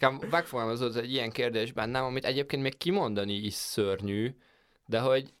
nekem 0.00 0.28
megfogalmazott 0.30 0.94
egy 0.96 1.12
ilyen 1.12 1.30
kérdés 1.30 1.72
bennem, 1.72 2.04
amit 2.04 2.24
egyébként 2.24 2.62
még 2.62 2.76
kimondani 2.76 3.32
is 3.32 3.54
szörnyű, 3.54 4.34
de 4.86 5.00
hogy, 5.00 5.32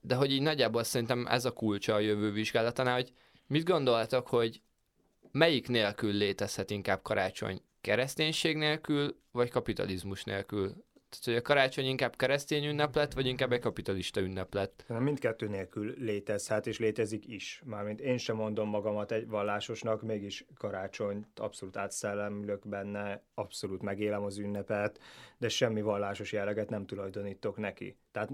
de 0.00 0.14
hogy 0.14 0.32
így 0.32 0.42
nagyjából 0.42 0.84
szerintem 0.84 1.26
ez 1.26 1.44
a 1.44 1.52
kulcsa 1.52 1.94
a 1.94 1.98
jövő 1.98 2.32
vizsgálatánál, 2.32 2.94
hogy 2.94 3.12
mit 3.46 3.64
gondoltok, 3.64 4.28
hogy 4.28 4.60
melyik 5.30 5.68
nélkül 5.68 6.12
létezhet 6.12 6.70
inkább 6.70 7.02
karácsony? 7.02 7.60
Kereszténység 7.80 8.56
nélkül, 8.56 9.16
vagy 9.30 9.50
kapitalizmus 9.50 10.24
nélkül? 10.24 10.84
Tehát, 11.12 11.24
hogy 11.24 11.34
a 11.36 11.54
karácsony 11.54 11.84
inkább 11.84 12.16
keresztény 12.16 12.64
ünneplet, 12.64 13.14
vagy 13.14 13.26
inkább 13.26 13.52
egy 13.52 13.60
kapitalista 13.60 14.20
ünneplet? 14.20 14.84
Mindkettő 14.88 15.48
nélkül 15.48 15.94
létezhet, 15.98 16.66
és 16.66 16.78
létezik 16.78 17.26
is. 17.28 17.62
Mármint 17.64 18.00
én 18.00 18.18
sem 18.18 18.36
mondom 18.36 18.68
magamat 18.68 19.12
egy 19.12 19.28
vallásosnak, 19.28 20.02
mégis 20.02 20.44
karácsonyt 20.56 21.38
abszolút 21.38 21.76
átszellemülök 21.76 22.68
benne, 22.68 23.22
abszolút 23.34 23.82
megélem 23.82 24.22
az 24.22 24.38
ünnepet, 24.38 25.00
de 25.38 25.48
semmi 25.48 25.82
vallásos 25.82 26.32
jelleget 26.32 26.70
nem 26.70 26.86
tulajdonítok 26.86 27.56
neki. 27.56 27.96
Tehát 28.12 28.30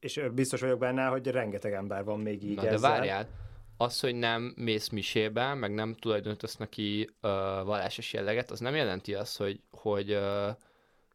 és 0.00 0.22
biztos 0.34 0.60
vagyok 0.60 0.78
benne, 0.78 1.06
hogy 1.06 1.26
rengeteg 1.26 1.72
ember 1.72 2.04
van 2.04 2.20
még 2.20 2.42
így 2.42 2.56
Na, 2.56 2.66
ezzel. 2.66 2.74
de 2.74 2.88
várjál, 2.88 3.28
az, 3.76 4.00
hogy 4.00 4.14
nem 4.14 4.54
mész 4.56 4.88
misébe, 4.88 5.54
meg 5.54 5.74
nem 5.74 5.94
tulajdonítasz 5.94 6.56
neki 6.56 7.08
uh, 7.22 7.30
vallásos 7.64 8.12
jelleget, 8.12 8.50
az 8.50 8.60
nem 8.60 8.74
jelenti 8.74 9.14
azt, 9.14 9.36
hogy, 9.36 9.60
hogy, 9.70 10.12
uh, 10.12 10.48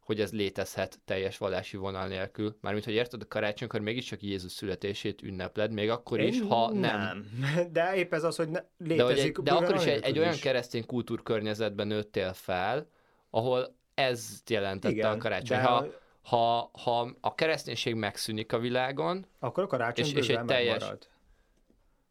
hogy 0.04 0.20
ez 0.20 0.32
létezhet 0.32 0.98
teljes 1.04 1.38
vallási 1.38 1.76
vonal 1.76 2.06
nélkül. 2.06 2.56
Mármint, 2.60 2.84
hogy 2.84 2.94
érted, 2.94 3.22
a 3.22 3.28
karácsonykor 3.28 3.80
mégiscsak 3.80 4.22
Jézus 4.22 4.52
születését 4.52 5.22
ünnepled, 5.22 5.72
még 5.72 5.90
akkor 5.90 6.20
is, 6.20 6.36
Én 6.36 6.46
ha 6.46 6.72
nem. 6.72 6.98
nem. 6.98 7.26
De 7.72 7.94
épp 7.94 8.12
ez 8.14 8.24
az, 8.24 8.36
hogy 8.36 8.48
ne, 8.48 8.60
De, 8.60 8.94
létezik. 8.94 9.38
egy, 9.38 9.42
de 9.44 9.52
akkor 9.52 9.74
is 9.74 9.84
egy, 9.84 10.02
egy 10.02 10.18
olyan 10.18 10.36
keresztény 10.36 10.86
kultúrkörnyezetben 10.86 11.86
nőttél 11.86 12.32
fel, 12.32 12.88
ahol 13.30 13.76
ez 13.94 14.42
jelentette 14.46 14.94
Igen, 14.94 15.10
a 15.12 15.16
karácsony. 15.16 15.56
de 15.58 15.62
Ha, 15.62 15.86
ha, 16.22 16.70
ha 16.72 17.14
a 17.20 17.34
kereszténység 17.34 17.94
megszűnik 17.94 18.52
a 18.52 18.58
világon, 18.58 19.26
Akkor 19.38 19.62
a 19.62 19.66
karácsony 19.66 20.04
és- 20.04 20.12
és, 20.12 20.28
egy 20.28 20.44
teljes- 20.44 20.78
megmarad. 20.80 21.08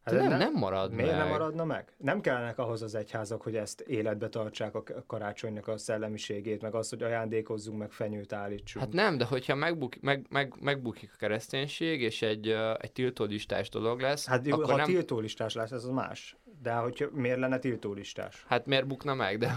Hát 0.04 0.16
nem, 0.16 0.38
nem 0.38 0.54
marad 0.54 0.92
Miért 0.92 1.10
meg. 1.12 1.20
nem 1.20 1.28
maradna 1.28 1.66
meg? 1.66 1.94
Nem 1.98 2.22
kellenek 2.22 2.58
ahhoz 2.58 2.82
az 2.82 2.96
egyházak, 2.96 3.42
hogy 3.42 3.56
ezt 3.56 3.82
életbe 3.82 4.30
tartsák 4.30 4.76
a 4.76 4.84
karácsonynak 5.08 5.68
a 5.68 5.78
szellemiségét, 5.78 6.62
meg 6.62 6.76
azt, 6.76 6.90
hogy 6.90 7.04
ajándékozzunk, 7.04 7.78
meg 7.78 7.92
fenyőt 7.92 8.34
állítsunk. 8.34 8.86
Hát 8.86 8.94
nem, 8.94 9.18
de 9.18 9.26
hogyha 9.26 9.56
megbuk, 9.56 10.02
meg, 10.02 10.26
meg, 10.30 10.54
megbukik 10.62 11.12
a 11.14 11.18
kereszténység, 11.18 12.02
és 12.02 12.22
egy, 12.22 12.48
egy 12.80 12.92
tiltólistás 12.92 13.70
dolog 13.70 14.00
lesz, 14.00 14.28
Hát 14.28 14.48
akkor 14.48 14.70
ha 14.70 14.76
nem... 14.76 14.86
tiltólistás 14.86 15.54
lesz, 15.54 15.72
ez 15.72 15.84
az 15.84 15.90
más. 15.90 16.38
De 16.64 16.74
hogy 16.74 17.10
miért 17.12 17.40
lenne 17.40 17.60
tiltólistás? 17.60 18.44
Hát 18.48 18.66
miért 18.66 18.88
bukna 18.88 19.14
meg? 19.14 19.38
De 19.38 19.48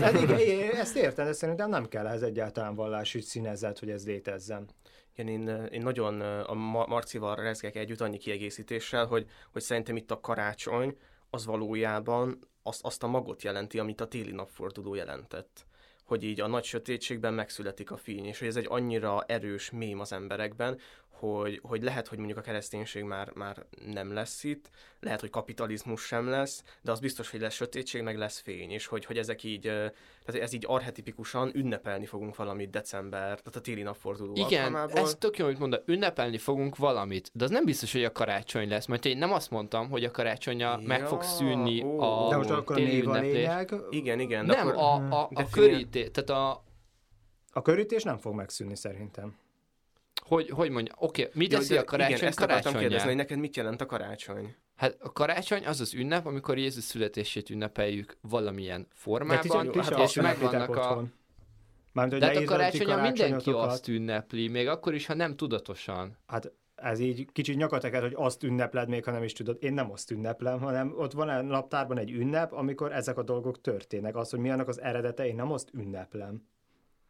Hát 0.00 0.20
igen, 0.20 0.74
ezt 0.74 0.96
értem, 0.96 1.24
de 1.24 1.32
szerintem 1.32 1.68
nem 1.68 1.88
kell 1.88 2.06
ez 2.06 2.22
egyáltalán 2.22 2.74
vallási 2.74 3.20
színezet, 3.20 3.78
hogy 3.78 3.90
ez 3.90 4.06
létezzen. 4.06 4.68
Igen, 5.14 5.28
én, 5.28 5.48
én 5.70 5.82
nagyon 5.82 6.20
a 6.20 6.54
Ma- 6.54 6.86
Marcival 6.86 7.34
rezgek 7.36 7.76
együtt 7.76 8.00
annyi 8.00 8.18
kiegészítéssel, 8.18 9.06
hogy, 9.06 9.26
hogy 9.52 9.62
szerintem 9.62 9.96
itt 9.96 10.10
a 10.10 10.20
karácsony 10.20 10.96
az 11.30 11.46
valójában 11.46 12.38
azt, 12.62 12.84
azt 12.84 13.02
a 13.02 13.06
magot 13.06 13.42
jelenti, 13.42 13.78
amit 13.78 14.00
a 14.00 14.08
téli 14.08 14.32
napforduló 14.32 14.94
jelentett. 14.94 15.66
Hogy 16.04 16.24
így 16.24 16.40
a 16.40 16.46
nagy 16.46 16.64
sötétségben 16.64 17.34
megszületik 17.34 17.90
a 17.90 17.96
fény, 17.96 18.24
és 18.24 18.38
hogy 18.38 18.48
ez 18.48 18.56
egy 18.56 18.66
annyira 18.68 19.24
erős 19.26 19.70
mém 19.70 20.00
az 20.00 20.12
emberekben, 20.12 20.78
hogy, 21.18 21.60
hogy 21.62 21.82
lehet, 21.82 22.06
hogy 22.08 22.18
mondjuk 22.18 22.38
a 22.38 22.42
kereszténység 22.42 23.02
már, 23.02 23.30
már 23.34 23.66
nem 23.86 24.12
lesz 24.12 24.44
itt, 24.44 24.70
lehet, 25.00 25.20
hogy 25.20 25.30
kapitalizmus 25.30 26.02
sem 26.02 26.28
lesz, 26.28 26.62
de 26.82 26.90
az 26.90 27.00
biztos, 27.00 27.30
hogy 27.30 27.40
lesz 27.40 27.54
sötétség, 27.54 28.02
meg 28.02 28.16
lesz 28.16 28.38
fény, 28.40 28.70
és 28.70 28.86
hogy, 28.86 29.04
hogy 29.04 29.18
ezek 29.18 29.42
így, 29.42 29.60
tehát 29.60 30.42
ez 30.42 30.52
így 30.52 30.64
arhetipikusan 30.66 31.50
ünnepelni 31.54 32.06
fogunk 32.06 32.36
valamit 32.36 32.70
december, 32.70 33.20
tehát 33.20 33.56
a 33.56 33.60
téli 33.60 33.82
napforduló 33.82 34.32
Igen, 34.34 34.64
alkalmából. 34.64 34.98
ez 34.98 35.14
tök 35.14 35.38
jó, 35.38 35.44
amit 35.44 35.58
mondod, 35.58 35.82
ünnepelni 35.86 36.38
fogunk 36.38 36.76
valamit, 36.76 37.30
de 37.32 37.44
az 37.44 37.50
nem 37.50 37.64
biztos, 37.64 37.92
hogy 37.92 38.04
a 38.04 38.12
karácsony 38.12 38.68
lesz, 38.68 38.86
mert 38.86 39.04
én 39.04 39.18
nem 39.18 39.32
azt 39.32 39.50
mondtam, 39.50 39.88
hogy 39.90 40.04
a 40.04 40.10
karácsonya 40.10 40.76
meg 40.76 41.00
Ja, 41.00 41.06
fog 41.06 41.22
szűnni 41.22 41.82
ó. 41.82 42.00
a 42.00 42.28
De 42.28 42.36
most 42.36 42.50
akkor 42.50 42.76
a 42.76 42.78
név 42.80 43.08
a 43.08 43.18
lényeg. 43.18 43.74
Igen, 43.90 44.20
igen. 44.20 44.46
de 44.46 44.54
Nem, 44.54 44.66
akkor, 44.68 44.82
a, 44.82 45.20
a, 45.22 45.28
a 45.34 45.48
körítés, 45.50 46.08
tehát 46.12 46.30
a, 46.30 46.64
A 47.52 47.62
körítés 47.62 48.02
nem 48.02 48.18
fog 48.18 48.34
megszűnni 48.34 48.76
szerintem. 48.76 49.36
Hogy, 50.26 50.50
hogy 50.50 50.70
mondja, 50.70 50.94
oké, 50.98 51.28
mit 51.32 51.52
Ja, 51.52 51.58
teszi 51.58 51.74
de 51.74 51.80
a 51.80 51.84
karácsony 51.84 52.16
igen, 52.16 52.28
ezt 52.28 52.40
akartam 52.40 52.74
kérdezni, 52.74 53.06
hogy 53.06 53.16
neked 53.16 53.38
mit 53.38 53.56
jelent 53.56 53.80
a 53.80 53.86
karácsony? 53.86 54.54
Hát 54.76 54.96
a 55.00 55.12
karácsony 55.12 55.66
az 55.66 55.80
az 55.80 55.94
ünnep, 55.94 56.26
amikor 56.26 56.58
Jézus 56.58 56.84
születését 56.84 57.50
ünnepeljük 57.50 58.16
valamilyen 58.20 58.80
De 58.80 58.88
formában, 58.94 59.72
hát 59.74 59.84
se 59.84 59.94
és 59.94 60.02
azt 60.02 60.16
ünneplitek 60.16 60.52
megvannak 60.52 60.76
a... 60.76 61.04
Mármint, 61.92 62.20
De 62.20 62.26
hát 62.26 62.36
a 62.36 62.44
karácsonyon 62.44 63.00
mindenki 63.00 63.50
azt 63.50 63.88
ünnepli, 63.88 64.48
még 64.48 64.68
akkor 64.68 64.94
is, 64.94 65.06
ha 65.06 65.14
nem 65.14 65.36
tudatosan. 65.36 66.16
Hát 66.26 66.52
ez 66.74 66.98
így 66.98 67.26
kicsit 67.32 67.56
nyakateket, 67.56 68.02
hogy 68.02 68.14
azt 68.16 68.42
ünnepled 68.42 68.88
még, 68.88 69.04
ha 69.04 69.10
nem 69.10 69.22
is 69.22 69.32
tudod. 69.32 69.56
Én 69.60 69.72
nem 69.72 69.90
azt 69.92 70.10
ünneplem, 70.10 70.60
hanem 70.60 70.94
ott 70.96 71.12
van 71.12 71.28
a 71.28 71.42
naptárban 71.42 71.98
egy 71.98 72.10
ünnep, 72.10 72.52
amikor 72.52 72.92
ezek 72.92 73.18
a 73.18 73.22
dolgok 73.22 73.60
történnek. 73.60 74.16
Az, 74.16 74.30
hogy 74.30 74.38
mi 74.38 74.50
annak 74.50 74.68
az 74.68 74.80
eredete, 74.80 75.26
én 75.26 75.34
nem 75.34 75.52
azt 75.52 75.70
ünneplem. 75.72 76.42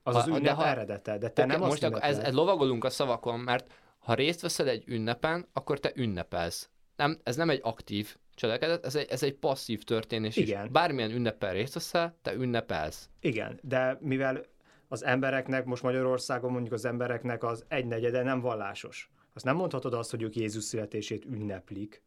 Az 0.07 0.15
Ha- 0.15 0.21
az 0.21 0.27
de 0.29 0.37
ünnep 0.37 0.55
ha- 0.55 0.67
eredete, 0.67 1.19
de 1.19 1.29
te 1.29 1.45
nem 1.45 1.63
azt 1.63 1.71
most 1.71 1.83
akkor 1.83 2.03
ez, 2.03 2.19
ez 2.19 2.35
lovagolunk 2.35 2.85
a 2.85 2.91
szavakon, 2.91 3.41
mert 3.41 3.73
ha 3.99 4.15
részt 4.15 4.41
veszel 4.41 4.69
egy 4.69 4.85
ünnepen, 4.87 5.47
akkor 5.53 5.81
te 5.81 5.93
ünnepelsz. 5.95 6.71
Nem, 6.97 7.19
ez 7.23 7.37
nem 7.37 7.51
egy 7.51 7.61
aktív 7.63 8.17
cselekedet, 8.35 8.85
ez 8.85 8.95
egy, 8.95 9.07
ez 9.11 9.23
egy 9.23 9.35
passzív 9.35 9.83
történés 9.83 10.37
Igen. 10.37 10.65
is. 10.65 10.71
Bármilyen 10.71 11.11
ünneppen 11.11 11.53
részt 11.53 11.75
veszel, 11.75 12.17
te 12.23 12.33
ünnepelsz. 12.33 13.09
Igen, 13.21 13.61
de 13.63 13.99
mivel 14.01 14.45
az 14.89 15.05
embereknek, 15.05 15.65
most 15.65 15.83
Magyarországon 15.83 16.51
mondjuk 16.51 16.73
az 16.75 16.85
embereknek 16.85 17.45
az 17.45 17.65
egynegyede 17.69 18.23
nem 18.23 18.41
vallásos. 18.41 19.11
Azt 19.35 19.45
nem 19.45 19.57
mondhatod 19.57 19.95
azt, 19.95 20.11
hogy 20.11 20.23
ők 20.23 20.37
Jézus 20.37 20.65
születését 20.65 21.25
ünneplik. 21.25 22.03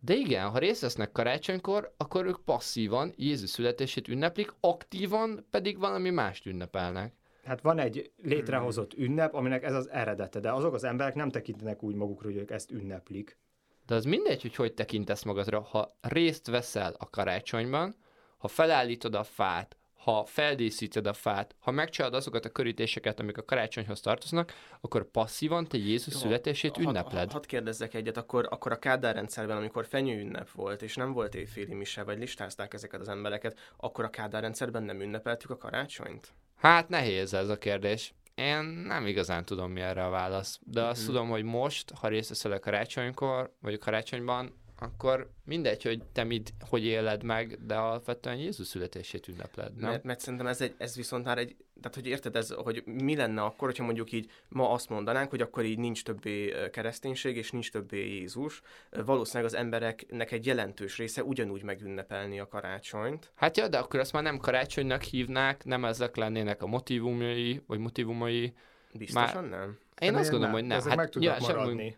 De 0.00 0.14
igen, 0.14 0.48
ha 0.48 0.58
részt 0.58 0.80
vesznek 0.80 1.12
karácsonykor, 1.12 1.94
akkor 1.96 2.26
ők 2.26 2.44
passzívan 2.44 3.12
Jézus 3.16 3.50
születését 3.50 4.08
ünneplik, 4.08 4.54
aktívan 4.60 5.46
pedig 5.50 5.78
valami 5.78 6.10
mást 6.10 6.46
ünnepelnek. 6.46 7.14
Hát 7.44 7.60
van 7.60 7.78
egy 7.78 8.12
létrehozott 8.22 8.94
ünnep, 8.94 9.34
aminek 9.34 9.62
ez 9.62 9.74
az 9.74 9.90
eredete, 9.90 10.40
de 10.40 10.52
azok 10.52 10.74
az 10.74 10.84
emberek 10.84 11.14
nem 11.14 11.30
tekintenek 11.30 11.82
úgy 11.82 11.94
magukra, 11.94 12.28
hogy 12.28 12.36
ők 12.36 12.50
ezt 12.50 12.70
ünneplik. 12.70 13.38
De 13.86 13.94
az 13.94 14.04
mindegy, 14.04 14.42
hogy 14.42 14.54
hogy 14.54 14.74
tekintesz 14.74 15.22
magadra, 15.22 15.60
ha 15.60 15.98
részt 16.00 16.46
veszel 16.46 16.94
a 16.98 17.10
karácsonyban, 17.10 17.94
ha 18.38 18.48
felállítod 18.48 19.14
a 19.14 19.22
fát, 19.22 19.76
ha 20.04 20.24
feldíszíted 20.24 21.06
a 21.06 21.12
fát, 21.12 21.54
ha 21.58 21.70
megcsinálod 21.70 22.16
azokat 22.16 22.44
a 22.44 22.48
körítéseket, 22.48 23.20
amik 23.20 23.38
a 23.38 23.44
karácsonyhoz 23.44 24.00
tartoznak, 24.00 24.52
akkor 24.80 25.10
passzívan 25.10 25.66
te 25.66 25.76
Jézus 25.76 26.14
Jó, 26.14 26.20
születését 26.20 26.76
Hadd- 26.76 26.86
ünnepled. 26.86 27.32
Hadd 27.32 27.46
kérdezzek 27.46 27.94
egyet, 27.94 28.16
akkor, 28.16 28.46
akkor 28.50 28.72
a 28.72 28.78
Kádár 28.78 29.14
rendszerben, 29.14 29.56
amikor 29.56 29.86
fenyőünnep 29.86 30.50
volt, 30.50 30.82
és 30.82 30.96
nem 30.96 31.12
volt 31.12 31.34
éjféli 31.34 31.74
mise, 31.74 32.02
vagy 32.02 32.18
listázták 32.18 32.74
ezeket 32.74 33.00
az 33.00 33.08
embereket, 33.08 33.58
akkor 33.76 34.04
a 34.04 34.10
Kádár 34.10 34.42
rendszerben 34.42 34.82
nem 34.82 35.00
ünnepeltük 35.00 35.50
a 35.50 35.56
karácsonyt? 35.56 36.34
Hát 36.64 36.88
nehéz 36.88 37.34
ez 37.34 37.48
a 37.48 37.58
kérdés. 37.58 38.14
Én 38.34 38.58
nem 38.64 39.06
igazán 39.06 39.44
tudom, 39.44 39.70
mi 39.72 39.80
erre 39.80 40.04
a 40.04 40.10
válasz. 40.10 40.58
De 40.62 40.82
azt 40.82 40.98
Mhm. 40.98 41.06
tudom, 41.10 41.28
hogy 41.28 41.42
most, 41.42 41.90
ha 42.00 42.08
részt 42.08 42.28
veszel 42.28 42.52
a 42.52 42.58
karácsonykor, 42.58 43.54
vagy 43.60 43.74
a 43.74 43.78
karácsonyban, 43.78 44.54
akkor 44.84 45.30
mindegy, 45.44 45.82
hogy 45.82 46.02
te 46.12 46.24
mit, 46.24 46.52
hogy 46.68 46.84
éled 46.84 47.22
meg, 47.22 47.58
de 47.66 47.74
alapvetően 47.74 48.36
Jézus 48.36 48.66
születését 48.66 49.28
ünnepled, 49.28 49.74
nem? 49.76 49.90
Mert, 49.90 50.04
mert 50.04 50.20
szerintem 50.20 50.46
ez, 50.46 50.60
egy, 50.60 50.74
ez 50.78 50.96
viszont 50.96 51.24
már 51.24 51.38
egy, 51.38 51.56
tehát 51.80 51.94
hogy 51.94 52.06
érted, 52.06 52.36
ez, 52.36 52.50
hogy 52.50 52.82
mi 52.84 53.16
lenne 53.16 53.42
akkor, 53.42 53.68
hogyha 53.68 53.84
mondjuk 53.84 54.12
így 54.12 54.30
ma 54.48 54.70
azt 54.70 54.88
mondanánk, 54.88 55.30
hogy 55.30 55.40
akkor 55.40 55.64
így 55.64 55.78
nincs 55.78 56.02
többé 56.02 56.54
kereszténység, 56.70 57.36
és 57.36 57.50
nincs 57.50 57.70
többé 57.70 58.08
Jézus. 58.08 58.62
Valószínűleg 58.90 59.52
az 59.52 59.58
embereknek 59.58 60.32
egy 60.32 60.46
jelentős 60.46 60.96
része 60.96 61.24
ugyanúgy 61.24 61.62
megünnepelni 61.62 62.40
a 62.40 62.48
karácsonyt. 62.48 63.32
Hát 63.34 63.56
ja, 63.56 63.68
de 63.68 63.78
akkor 63.78 64.00
azt 64.00 64.12
már 64.12 64.22
nem 64.22 64.38
karácsonynak 64.38 65.02
hívnák, 65.02 65.64
nem 65.64 65.84
ezek 65.84 66.16
lennének 66.16 66.62
a 66.62 66.66
motivumai, 66.66 67.62
vagy 67.66 67.78
motivumai. 67.78 68.54
Biztosan 68.92 69.44
nem? 69.44 69.78
Én 70.00 70.12
De 70.12 70.18
azt 70.18 70.30
miért 70.30 70.30
gondolom, 70.30 70.40
nem? 70.40 70.52
hogy 70.52 70.64
nem. 70.64 70.78
Ezek 70.78 70.88
Hát 70.88 70.98
meg 70.98 71.10
tudnak 71.10 71.40
sem- 71.40 71.56
maradni. 71.56 71.96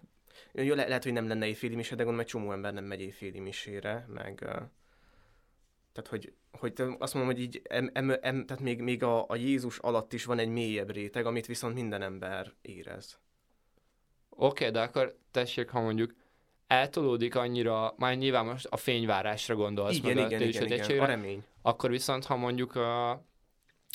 Jó, 0.62 0.74
le- 0.74 0.86
lehet, 0.86 1.02
hogy 1.02 1.12
nem 1.12 1.28
lenne 1.28 1.46
éjféli 1.46 1.74
mise, 1.74 1.94
de 1.94 2.02
gondolom, 2.02 2.20
egy 2.20 2.26
csomó 2.30 2.52
ember 2.52 2.72
nem 2.72 2.84
megy 2.84 3.00
éjféli 3.00 3.38
misére, 3.38 4.06
meg... 4.08 4.34
Tehát, 5.92 6.10
hogy, 6.10 6.32
hogy 6.50 6.72
azt 6.98 7.14
mondom, 7.14 7.32
hogy 7.32 7.42
így, 7.42 7.60
em, 7.64 7.90
em, 7.92 8.10
em, 8.20 8.46
tehát 8.46 8.62
még, 8.62 8.80
még 8.80 9.02
a, 9.02 9.28
a 9.28 9.36
Jézus 9.36 9.78
alatt 9.78 10.12
is 10.12 10.24
van 10.24 10.38
egy 10.38 10.48
mélyebb 10.48 10.90
réteg, 10.90 11.26
amit 11.26 11.46
viszont 11.46 11.74
minden 11.74 12.02
ember 12.02 12.52
érez. 12.62 13.18
Oké, 14.28 14.46
okay, 14.46 14.70
de 14.70 14.80
akkor 14.80 15.18
tessék, 15.30 15.70
ha 15.70 15.80
mondjuk 15.80 16.14
eltolódik 16.66 17.34
annyira, 17.34 17.94
már 17.96 18.16
nyilván 18.16 18.46
most 18.46 18.66
a 18.66 18.76
fényvárásra 18.76 19.54
gondolsz, 19.54 19.96
igen, 19.96 20.14
meg 20.14 20.24
a 20.24 20.26
igen, 20.26 20.38
téli 20.38 20.50
igen, 20.50 20.80
igen, 20.86 21.00
a 21.00 21.06
remény. 21.06 21.44
akkor 21.62 21.90
viszont, 21.90 22.24
ha 22.24 22.36
mondjuk 22.36 22.74
a, 22.74 23.10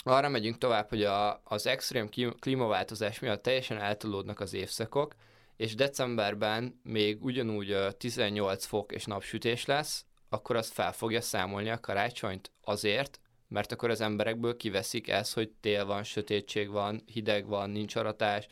arra 0.04 0.30
megyünk 0.30 0.58
tovább, 0.58 0.90
hogy 0.90 1.04
a, 1.04 1.42
az 1.44 1.68
extrém 1.68 2.10
klí- 2.10 2.40
klímaváltozás 2.40 3.20
miatt 3.20 3.44
teljesen 3.44 3.78
eltolódnak 3.78 4.40
az 4.40 4.54
évszakok, 4.54 5.16
és 5.62 5.76
decemberben 5.76 6.80
még 6.84 7.24
ugyanúgy 7.24 7.72
ö, 7.72 7.92
18 7.92 8.66
fok 8.66 8.92
és 8.92 9.06
napsütés 9.06 9.66
lesz, 9.66 10.06
akkor 10.30 10.56
azt 10.56 10.74
fel 10.74 10.92
fogja 10.92 11.22
számolni 11.22 11.70
a 11.70 11.80
karácsonyt 11.80 12.52
azért, 12.62 13.20
mert 13.48 13.72
akkor 13.72 13.90
az 13.90 14.02
emberekből 14.02 14.58
kiveszik 14.58 15.10
ezt, 15.10 15.34
hogy 15.34 15.52
tél 15.60 15.86
van, 15.86 16.04
sötétség 16.04 16.70
van, 16.70 17.02
hideg 17.06 17.48
van, 17.48 17.70
nincs 17.70 17.96
aratás, 17.96 18.48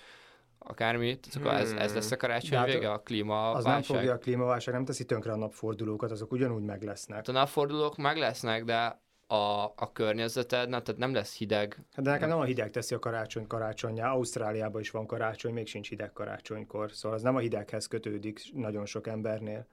akármi, 0.58 1.20
tehát 1.20 1.48
akkor 1.48 1.60
ez, 1.60 1.72
ez 1.72 1.94
lesz 1.94 2.12
a 2.12 2.18
karácsony 2.18 2.50
De 2.50 2.58
hát 2.58 2.68
vége, 2.68 2.92
a 2.92 3.00
klímaválság. 3.00 3.56
Az 3.56 3.64
nem 3.64 3.82
fogja 3.82 4.14
a 4.14 4.18
klímaválság, 4.18 4.74
nem 4.74 4.86
teszi 4.86 5.06
tönkre 5.06 5.32
a 5.32 5.38
napfordulókat, 5.38 6.12
azok 6.12 6.32
ugyanúgy 6.32 6.64
meg 6.64 6.84
lesznek. 6.84 7.18
Hát 7.18 7.28
a 7.28 7.32
napfordulók 7.32 7.98
meg 7.98 8.18
lesznek, 8.18 8.64
de 8.64 9.02
a, 9.32 9.64
a 9.76 9.92
környezeted, 9.94 10.70
na, 10.70 10.82
tehát 10.82 11.00
nem 11.00 11.14
lesz 11.14 11.38
hideg. 11.38 11.84
Hát 11.94 12.06
de 12.06 12.12
nekem 12.12 12.30
nem 12.30 12.40
a 12.40 12.44
hideg 12.44 12.72
teszi 12.72 12.96
a 12.96 13.00
karácsony 13.00 13.48
karácsonyá. 13.48 14.12
Ausztráliában 14.12 14.82
is 14.82 14.90
van 14.90 15.06
karácsony, 15.06 15.54
még 15.54 15.68
sincs 15.68 15.90
hideg 15.90 16.14
karácsonykor. 16.14 16.92
Szóval 16.92 17.18
az 17.18 17.24
nem 17.24 17.36
a 17.36 17.40
hideghez 17.40 17.88
kötődik 17.88 18.42
nagyon 18.54 18.86
sok 18.86 19.08
embernél. 19.08 19.68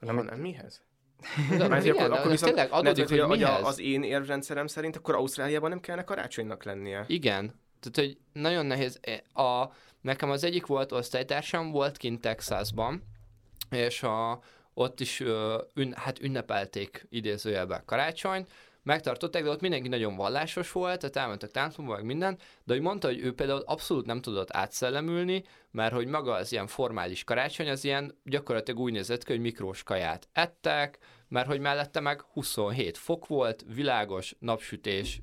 Hanem 0.00 0.24
nem 0.24 0.38
mihez? 0.38 0.82
De, 1.58 1.68
Mert 1.68 1.84
igen, 1.84 1.96
akkor, 1.96 2.08
de 2.08 2.14
akkor 2.14 2.24
ez 2.24 2.30
viszont, 2.30 2.54
tényleg 2.54 2.72
adódik, 2.72 3.08
hogy, 3.08 3.18
hogy, 3.18 3.28
hogy 3.28 3.42
a, 3.42 3.48
mihez. 3.48 3.66
az 3.66 3.80
én 3.80 4.02
érvrendszerem 4.02 4.66
szerint 4.66 4.96
akkor 4.96 5.14
Ausztráliában 5.14 5.70
nem 5.70 5.80
kellene 5.80 6.04
karácsonynak 6.04 6.64
lennie. 6.64 7.04
Igen, 7.06 7.60
tehát 7.80 8.10
hogy 8.10 8.18
nagyon 8.32 8.66
nehéz. 8.66 9.00
A, 9.32 9.66
nekem 10.00 10.30
az 10.30 10.44
egyik 10.44 10.66
volt 10.66 10.92
osztálytársam, 10.92 11.70
volt 11.70 11.96
kint 11.96 12.20
Texasban, 12.20 13.02
és 13.70 14.02
a, 14.02 14.40
ott 14.74 15.00
is 15.00 15.20
ün, 15.74 15.92
hát 15.96 16.20
ünnepelték 16.20 17.06
idézőjelben 17.10 17.82
karácsonyt, 17.84 18.50
megtartották, 18.84 19.42
de 19.42 19.50
ott 19.50 19.60
mindenki 19.60 19.88
nagyon 19.88 20.16
vallásos 20.16 20.72
volt, 20.72 21.00
tehát 21.00 21.16
elmentek 21.16 21.50
templomba, 21.50 21.94
meg 21.94 22.04
minden, 22.04 22.38
de 22.64 22.72
hogy 22.72 22.82
mondta, 22.82 23.06
hogy 23.06 23.18
ő 23.18 23.34
például 23.34 23.62
abszolút 23.66 24.06
nem 24.06 24.20
tudott 24.20 24.56
átszellemülni, 24.56 25.44
mert 25.70 25.94
hogy 25.94 26.06
maga 26.06 26.32
az 26.32 26.52
ilyen 26.52 26.66
formális 26.66 27.24
karácsony, 27.24 27.68
az 27.68 27.84
ilyen 27.84 28.18
gyakorlatilag 28.24 28.80
úgy 28.80 28.92
nézett 28.92 29.24
ki, 29.24 29.32
hogy 29.32 29.40
mikrós 29.40 29.82
kaját 29.82 30.28
ettek, 30.32 30.98
mert 31.28 31.46
hogy 31.46 31.60
mellette 31.60 32.00
meg 32.00 32.22
27 32.22 32.96
fok 32.96 33.26
volt, 33.26 33.64
világos, 33.74 34.34
napsütés, 34.38 35.20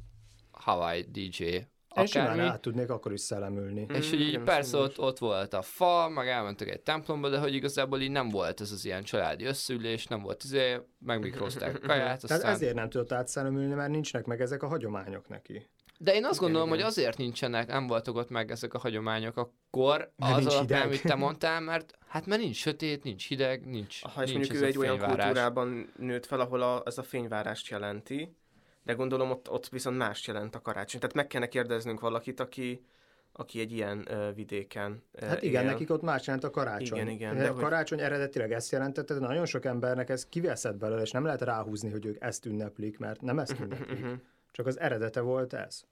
Hawaii 0.52 1.02
DJ, 1.02 1.58
Én 1.96 2.06
simán 2.06 2.28
akármi. 2.28 2.44
át 2.44 2.62
tudnék 2.62 2.90
akkor 2.90 3.12
is 3.14 3.22
szellemülni. 3.22 3.86
És 3.90 4.06
Mm, 4.08 4.10
hogy 4.10 4.22
így 4.22 4.40
persze 4.40 4.78
ott, 4.78 5.00
ott 5.00 5.18
volt 5.18 5.54
a 5.54 5.62
fa, 5.62 6.10
meg 6.10 6.28
elmentek 6.28 6.70
egy 6.70 6.82
templomba, 6.82 7.30
de 7.30 7.40
hogy 7.40 7.54
igazából 7.54 8.02
így 8.02 8.12
nem 8.12 8.30
volt 8.30 8.62
ez 8.62 8.72
az 8.72 8.86
ilyen 8.86 9.04
családi 9.04 9.46
összeülés, 9.46 10.08
nem 10.08 10.22
volt 10.22 10.44
izé, 10.44 10.78
megmikrozták 11.00 11.76
a 11.76 11.80
kaját, 11.88 12.22
Tehát 12.22 12.24
aztán... 12.24 12.52
ezért 12.54 12.74
nem 12.76 12.90
tudott 12.90 13.12
átszellemülni, 13.12 13.74
mert 13.74 13.90
nincsnek 13.92 14.26
meg 14.26 14.42
ezek 14.42 14.64
a 14.64 14.68
hagyományok 14.68 15.28
neki. 15.28 15.70
De 15.98 16.14
én 16.14 16.24
azt 16.26 16.34
Igen, 16.34 16.44
gondolom, 16.44 16.68
igen. 16.68 16.80
hogy 16.80 16.90
azért 16.92 17.18
nincsenek, 17.18 17.68
nem 17.68 17.88
voltak 17.88 18.16
ott 18.16 18.30
meg 18.30 18.52
ezek 18.52 18.74
a 18.74 18.78
hagyományok 18.80 19.38
akkor, 19.38 20.12
Mert 20.16 20.38
az 20.38 20.46
alapján, 20.46 20.62
hideg. 20.62 20.82
amit 20.86 21.02
te 21.04 21.16
mondtál, 21.16 21.60
mert 21.62 21.98
hát 22.08 22.26
mert 22.26 22.42
nincs 22.42 22.56
sötét, 22.56 23.04
nincs 23.04 23.28
hideg, 23.28 23.66
nincs, 23.66 24.02
Ha 24.02 24.24
és 24.24 24.32
nincs 24.32 24.32
mondjuk 24.32 24.56
ez 24.56 24.62
ő 24.62 24.66
egy 24.66 24.78
olyan 24.78 24.98
kultúrában 24.98 25.92
nőtt 25.98 26.26
fel, 26.26 26.40
ahol 26.40 26.62
a, 26.62 26.82
ez 26.86 26.98
a 26.98 27.04
fényvárást 27.04 27.68
jelenti, 27.70 28.36
de 28.83 28.94
gondolom 28.94 29.31
ott, 29.31 29.50
ott 29.50 29.69
viszont 29.69 29.98
más 29.98 30.28
jelent 30.28 30.56
a 30.56 30.62
karácsony. 30.62 31.00
Tehát 31.00 31.16
meg 31.16 31.28
kellene 31.28 31.50
kérdeznünk 31.50 32.00
valakit, 32.00 32.39
aki, 32.39 32.86
aki 33.33 33.60
egy 33.60 33.72
ilyen 33.72 34.06
ö, 34.12 34.31
vidéken 34.33 35.04
ö, 35.12 35.25
Hát 35.25 35.42
igen, 35.42 35.63
él. 35.63 35.69
nekik 35.69 35.89
ott 35.92 36.01
más 36.01 36.25
jelent 36.28 36.44
a 36.45 36.50
karácsony. 36.50 36.98
Igen, 36.98 37.10
igen, 37.10 37.36
De 37.36 37.42
de 37.42 37.50
a 37.50 37.54
hogy- 37.54 37.63
karácsony 37.63 38.00
eredetileg 38.00 38.51
ezt 38.51 38.72
jelentette, 38.72 39.13
de 39.13 39.19
nagyon 39.19 39.45
sok 39.45 39.66
embernek 39.66 40.10
ez 40.10 40.25
kiveszett 40.25 40.75
belőle, 40.75 41.01
és 41.01 41.12
nem 41.12 41.25
lehet 41.25 41.42
ráhúzni, 41.42 41.89
hogy 41.89 42.06
ők 42.06 42.18
ezt 42.24 42.45
ünneplik, 42.45 42.98
mert 42.98 43.22
nem 43.22 43.39
ezt 43.39 43.60
ünneplik. 43.62 44.00
Mhm. 44.00 44.12
Csak 44.51 44.66
az 44.68 44.80
eredete 44.80 45.19
volt 45.22 45.54
ez. 45.54 45.84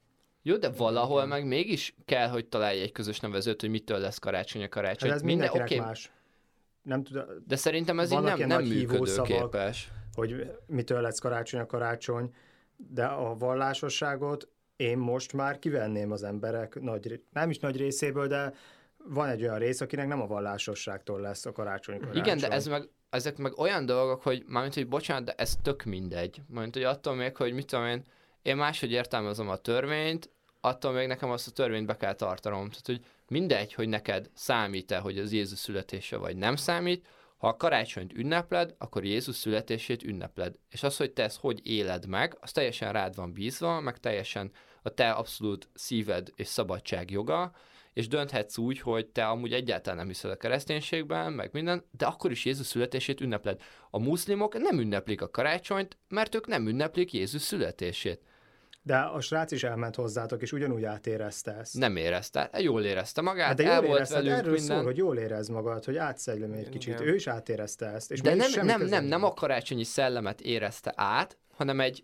Jó, 0.41 0.55
de 0.57 0.69
valahol 0.69 1.25
meg 1.25 1.45
mégis 1.47 1.95
kell, 2.05 2.27
hogy 2.27 2.45
találj 2.47 2.81
egy 2.81 2.91
közös 2.91 3.19
nevezőt, 3.19 3.61
hogy 3.61 3.69
mitől 3.69 3.99
lesz 3.99 4.17
karácsony 4.17 4.61
a 4.61 4.63
Hát 4.63 4.73
karácsony. 4.73 5.09
ez 5.09 5.21
Minden, 5.21 5.49
mindenkinek 5.49 5.65
oké, 5.81 5.89
más. 5.89 6.11
Nem 6.81 7.03
tud, 7.03 7.23
de 7.47 7.55
szerintem 7.55 7.99
ez 7.99 8.11
így 8.11 8.19
nem, 8.21 8.39
nem 8.47 8.63
működőképes. 8.63 9.91
hogy 10.13 10.51
mitől 10.65 11.01
lesz 11.01 11.19
karácsony 11.19 11.59
a 11.59 11.65
karácsony, 11.65 12.33
de 12.87 13.05
a 13.05 13.35
vallásosságot 13.35 14.47
én 14.75 14.97
most 14.97 15.33
már 15.33 15.59
kivenném 15.59 16.11
az 16.11 16.23
emberek 16.23 16.79
nagy, 16.81 17.21
nem 17.31 17.49
is 17.49 17.59
nagy 17.59 17.77
részéből, 17.77 18.27
de 18.27 18.53
van 18.97 19.29
egy 19.29 19.41
olyan 19.41 19.57
rész, 19.57 19.81
akinek 19.81 20.07
nem 20.07 20.21
a 20.21 20.27
vallásosságtól 20.27 21.19
lesz 21.19 21.45
a 21.45 21.51
karácsony 21.51 21.99
karácsony. 21.99 22.21
Igen, 22.21 22.37
de 22.37 22.47
ez 22.47 22.67
meg, 22.67 22.89
ezek 23.09 23.37
meg 23.37 23.57
olyan 23.57 23.85
dolgok, 23.85 24.21
hogy 24.21 24.43
mármint, 24.47 24.73
hogy 24.73 24.87
bocsánat, 24.87 25.23
de 25.23 25.33
ez 25.37 25.55
tök 25.61 25.83
mindegy. 25.83 26.41
Mármint, 26.47 26.73
hogy 26.73 26.83
attól 26.83 27.15
még, 27.15 27.35
hogy 27.35 27.53
mit 27.53 27.65
tudom 27.65 27.85
én, 27.85 28.03
én 28.41 28.55
máshogy 28.55 28.91
értelmezem 28.91 29.49
a 29.49 29.57
törvényt, 29.57 30.29
attól 30.61 30.91
még 30.91 31.07
nekem 31.07 31.29
azt 31.29 31.47
a 31.47 31.51
törvényt 31.51 31.85
be 31.85 31.97
kell 31.97 32.13
tartanom. 32.13 32.69
Tehát, 32.69 32.85
hogy 32.85 33.05
mindegy, 33.27 33.73
hogy 33.73 33.87
neked 33.87 34.29
számít-e, 34.33 34.97
hogy 34.97 35.17
az 35.17 35.31
Jézus 35.31 35.59
születése 35.59 36.17
vagy 36.17 36.35
nem 36.35 36.55
számít, 36.55 37.07
ha 37.39 37.47
a 37.47 37.57
karácsonyt 37.57 38.13
ünnepled, 38.13 38.75
akkor 38.77 39.03
Jézus 39.03 39.35
születését 39.35 40.03
ünnepled. 40.03 40.55
És 40.69 40.83
az, 40.83 40.97
hogy 40.97 41.11
te 41.11 41.23
ezt 41.23 41.39
hogy 41.39 41.67
éled 41.67 42.07
meg, 42.07 42.37
az 42.39 42.51
teljesen 42.51 42.91
rád 42.93 43.15
van 43.15 43.33
bízva, 43.33 43.79
meg 43.79 43.97
teljesen 43.97 44.51
a 44.81 44.89
te 44.89 45.11
abszolút 45.11 45.69
szíved 45.73 46.27
és 46.35 46.47
szabadság 46.47 47.11
joga, 47.11 47.51
és 47.93 48.07
dönthetsz 48.07 48.57
úgy, 48.57 48.79
hogy 48.79 49.07
te 49.07 49.27
amúgy 49.27 49.53
egyáltalán 49.53 49.97
nem 49.97 50.07
hiszel 50.07 50.31
a 50.31 50.35
kereszténységben, 50.35 51.33
meg 51.33 51.49
minden, 51.53 51.83
de 51.91 52.05
akkor 52.05 52.31
is 52.31 52.45
Jézus 52.45 52.67
születését 52.67 53.21
ünnepled. 53.21 53.61
A 53.89 53.99
muszlimok 53.99 54.57
nem 54.57 54.79
ünneplik 54.79 55.21
a 55.21 55.29
karácsonyt, 55.29 55.97
mert 56.07 56.35
ők 56.35 56.47
nem 56.47 56.67
ünneplik 56.67 57.13
Jézus 57.13 57.41
születését. 57.41 58.21
De 58.89 58.97
a 58.97 59.21
srác 59.21 59.51
is 59.51 59.63
elment 59.63 59.95
hozzátok, 59.95 60.41
és 60.41 60.51
ugyanúgy 60.51 60.83
átérezte 60.83 61.55
ezt. 61.59 61.73
Nem 61.77 61.95
érezte, 61.95 62.49
jól 62.57 62.83
érezte 62.83 63.21
magát, 63.21 63.47
Hát 63.47 63.55
de 63.55 63.63
el 63.63 63.73
jól 63.73 63.81
volt 63.81 63.95
érezted, 63.95 64.17
velünk 64.17 64.37
erről 64.37 64.53
minden. 64.53 64.75
szól, 64.75 64.85
hogy 64.85 64.97
jól 64.97 65.17
érez 65.17 65.47
magad, 65.47 65.85
hogy 65.85 65.97
átszegülj 65.97 66.57
egy 66.57 66.69
kicsit. 66.69 66.93
Igen. 66.93 67.07
Ő 67.07 67.15
is 67.15 67.27
átérezte 67.27 67.85
ezt. 67.85 68.11
És 68.11 68.21
De 68.21 68.35
nem, 68.35 68.49
semmi 68.49 68.67
nem, 68.67 68.79
köze 68.79 68.95
nem, 68.95 69.05
nem 69.05 69.23
a 69.23 69.33
karácsonyi 69.33 69.83
szellemet 69.83 70.41
érezte 70.41 70.93
át, 70.95 71.37
hanem 71.55 71.79
egy, 71.79 72.03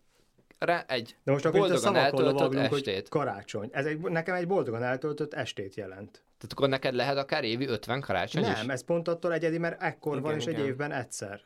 rá, 0.59 0.85
egy 0.87 1.15
De 1.23 1.31
most 1.31 1.45
akkor 1.45 1.67
itt 1.67 1.85
a 1.85 2.47
hogy 2.47 2.57
estét. 2.57 3.09
karácsony. 3.09 3.69
Ez 3.71 3.85
egy, 3.85 3.99
nekem 3.99 4.35
egy 4.35 4.47
boldogan 4.47 4.83
eltöltött 4.83 5.33
estét 5.33 5.75
jelent. 5.75 6.11
Tehát 6.11 6.51
akkor 6.51 6.69
neked 6.69 6.93
lehet 6.93 7.17
akár 7.17 7.43
évi 7.43 7.67
50 7.67 8.01
karácsony 8.01 8.41
nem, 8.41 8.51
is? 8.51 8.67
ez 8.67 8.83
pont 8.83 9.07
attól 9.07 9.33
egyedi, 9.33 9.57
mert 9.57 9.81
ekkor 9.81 10.11
Igen, 10.11 10.23
van, 10.23 10.35
és 10.35 10.45
egy 10.45 10.53
igen. 10.53 10.65
évben 10.65 10.91
egyszer. 10.91 11.41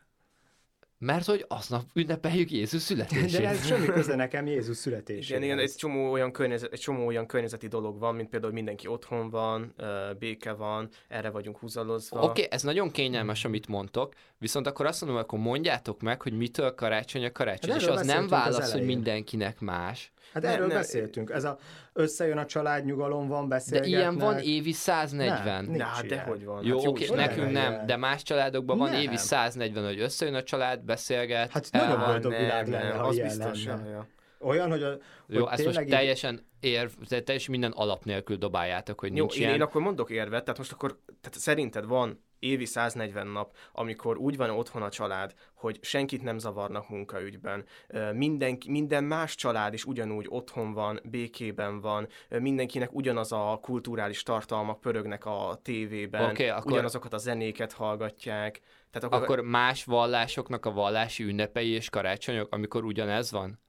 Mert 1.01 1.25
hogy 1.25 1.46
aznap 1.48 1.84
ünnepeljük 1.94 2.51
Jézus 2.51 2.81
születését. 2.81 3.42
De 3.42 3.48
ez 3.48 3.66
semmi 3.66 3.86
köze 3.86 4.16
nekem 4.16 4.46
Jézus 4.46 4.78
születéséhez. 4.78 5.30
Igen, 5.30 5.44
igen, 5.44 5.60
egy 5.60 5.75
csomó, 5.75 6.12
olyan 6.12 6.31
környezet, 6.31 6.74
egy 6.74 6.80
csomó 6.80 7.06
olyan 7.06 7.25
környezeti 7.25 7.68
dolog 7.68 8.00
van, 8.00 8.16
mint 8.16 8.30
például, 8.30 8.51
hogy 8.51 8.62
mindenki 8.62 8.88
otthon 8.88 9.30
van, 9.30 9.75
béke 10.19 10.51
van, 10.51 10.90
erre 11.07 11.30
vagyunk 11.30 11.57
húzalozva. 11.57 12.18
Oké, 12.18 12.28
okay, 12.28 12.48
ez 12.50 12.63
nagyon 12.63 12.92
kényelmes, 12.92 13.46
amit 13.46 13.68
mondtok, 13.68 14.13
viszont 14.38 14.68
akkor 14.68 14.86
azt 14.86 15.01
mondom, 15.01 15.19
akkor 15.19 15.40
mondjátok 15.40 16.02
meg, 16.02 16.21
hogy 16.21 16.33
mitől 16.33 16.76
karácsony 16.76 17.26
a 17.26 17.31
karácsony. 17.31 17.71
Hát 17.71 17.81
és 17.81 17.88
az 17.88 18.06
nem 18.06 18.06
beszéltünk 18.06 18.31
az 18.31 18.54
válasz, 18.54 18.71
hogy 18.71 18.85
mindenkinek 18.85 19.59
más. 19.59 20.12
Hát 20.33 20.44
erről 20.44 20.68
nem. 20.68 20.78
beszéltünk. 20.78 21.30
Ez 21.30 21.44
a 21.44 21.57
összejön 21.94 22.38
a 22.38 22.45
család, 22.45 22.86
nyugalom 22.86 23.28
van, 23.28 23.42
De 23.42 23.48
beszélgetnek. 23.56 23.90
ilyen 24.00 24.18
van 24.18 24.38
évi 24.40 24.71
140. 24.71 25.44
Nem, 25.45 25.66
nincs 25.66 25.78
Na, 26.02 26.07
de 26.07 26.19
hogy 26.19 26.45
van? 26.45 26.66
Jó, 26.66 26.78
Hát 26.78 26.88
oké, 26.88 27.02
Isten. 27.04 27.18
nekünk 27.18 27.52
nem, 27.52 27.71
ilyen. 27.71 27.86
de 27.86 27.95
más 27.95 28.24
családokban 28.24 28.78
van 28.78 28.90
Nem. 28.90 29.02
évi 29.02 29.18
140, 29.18 29.86
hogy 29.86 30.00
összejön 30.00 30.36
a 30.36 30.44
család, 30.44 30.80
beszélget. 30.83 31.52
Hát 31.52 31.68
nagyon 31.71 31.90
elmond. 31.90 32.12
boldog 32.12 32.31
világ 32.40 32.68
lenne, 32.68 32.94
ha 32.94 33.07
az 33.07 33.16
ilyen 33.16 33.28
biztos, 33.28 33.66
lenne. 33.66 34.06
Olyan, 34.40 34.69
hogy, 34.69 34.84
a, 34.84 34.98
Jó, 35.28 35.44
hogy 35.44 35.54
ezt 35.54 35.66
most 35.66 35.88
teljesen 35.88 36.48
érv, 36.60 36.92
te- 37.08 37.22
teljesen 37.22 37.52
minden 37.52 37.72
alap 37.72 38.04
nélkül 38.04 38.38
dobáljátok, 38.38 39.00
hogy 39.00 39.10
Jó, 39.10 39.16
nincs 39.16 39.36
én, 39.36 39.42
ilyen. 39.42 39.54
én 39.54 39.62
akkor 39.62 39.81
mondok 39.81 40.10
érvet, 40.10 40.44
tehát 40.44 40.58
most 40.58 40.72
akkor 40.72 41.00
tehát 41.22 41.38
szerinted 41.38 41.86
van 41.86 42.24
évi 42.40 42.66
140 42.66 43.28
nap, 43.28 43.56
amikor 43.72 44.18
úgy 44.18 44.38
van 44.38 44.50
otthon 44.50 44.81
a 44.81 44.90
család, 44.90 45.34
hogy 45.54 45.80
senkit 45.81 46.24
nem 46.24 46.38
zavarnak 46.38 46.90
munkaügyben, 46.90 47.66
minden, 48.14 48.58
minden 48.68 49.04
más 49.04 49.36
család 49.36 49.74
is 49.74 49.86
ugyanúgy 49.86 50.26
otthon 50.30 50.74
van, 50.74 51.00
békében 51.04 51.81
van, 51.81 52.08
mindenkinek 52.30 52.94
ugyanaz 52.94 53.31
a 53.31 53.60
kulturális 53.62 54.24
tartalmak 54.24 54.81
pörögnek 54.81 55.26
a 55.26 55.60
tévében, 55.62 56.30
Oké, 56.30 56.48
akkor- 56.48 56.72
ugyanazokat 56.72 57.14
a 57.14 57.18
zenéket 57.18 57.72
hallgatják. 57.74 58.60
Tehát 58.92 59.14
akkor, 59.14 59.24
Akkor 59.24 59.40
más 59.42 59.84
vallásoknak 59.84 60.66
a 60.66 60.72
vallási 60.72 61.24
ünnepei 61.24 61.69
és 61.69 61.90
karácsonyok, 61.90 62.54
amikor 62.54 62.84
ugyanez 62.84 63.31
van? 63.31 63.60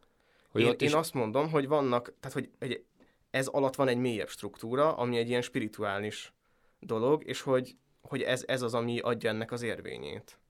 Hogy 0.50 0.60
én, 0.60 0.68
ott 0.68 0.82
én 0.82 0.88
is 0.88 0.94
azt 0.94 1.14
mondom, 1.14 1.50
hogy 1.50 1.68
vannak, 1.68 2.12
tehát 2.20 2.32
hogy 2.32 2.50
egy, 2.58 2.84
ez 3.30 3.46
alatt 3.46 3.74
van 3.74 3.88
egy 3.88 3.98
mélyebb 3.98 4.28
struktúra, 4.28 4.96
ami 4.96 5.16
egy 5.16 5.28
ilyen 5.28 5.42
spirituális 5.42 6.32
dolog, 6.80 7.22
és 7.26 7.40
hogy, 7.40 7.76
hogy 8.00 8.22
ez, 8.22 8.44
ez 8.46 8.62
az, 8.62 8.74
ami 8.74 8.98
adja 8.98 9.30
ennek 9.30 9.52
az 9.52 9.62
érvényét. 9.62 10.40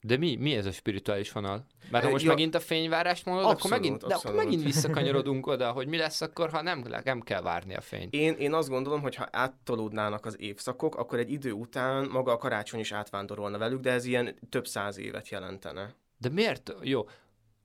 De 0.00 0.16
mi, 0.16 0.36
mi 0.36 0.54
ez 0.54 0.66
a 0.66 0.72
spirituális 0.72 1.32
vonal? 1.32 1.66
Mert 1.90 2.04
ha 2.04 2.10
most 2.10 2.24
ja, 2.24 2.30
megint 2.30 2.54
a 2.54 2.60
fényvárás 2.60 3.24
mondod, 3.24 3.44
akkor 3.44 3.54
abszolút, 3.54 3.78
megint, 3.78 4.06
de 4.06 4.14
akkor 4.14 4.34
megint 4.34 4.62
visszakanyarodunk 4.72 5.46
oda, 5.46 5.72
hogy 5.72 5.86
mi 5.86 5.96
lesz 5.96 6.20
akkor, 6.20 6.50
ha 6.50 6.62
nem, 6.62 6.84
nem 7.04 7.20
kell 7.20 7.42
várni 7.42 7.74
a 7.74 7.80
fényt. 7.80 8.14
Én, 8.14 8.32
én 8.32 8.52
azt 8.52 8.68
gondolom, 8.68 9.00
hogy 9.00 9.14
ha 9.14 9.28
áttolódnának 9.30 10.26
az 10.26 10.40
évszakok, 10.40 10.96
akkor 10.96 11.18
egy 11.18 11.30
idő 11.30 11.52
után 11.52 12.08
maga 12.08 12.32
a 12.32 12.36
karácsony 12.36 12.80
is 12.80 12.92
átvándorolna 12.92 13.58
velük, 13.58 13.80
de 13.80 13.90
ez 13.90 14.04
ilyen 14.04 14.38
több 14.48 14.66
száz 14.66 14.98
évet 14.98 15.28
jelentene. 15.28 15.94
De 16.18 16.28
miért? 16.28 16.74
Jó. 16.82 17.06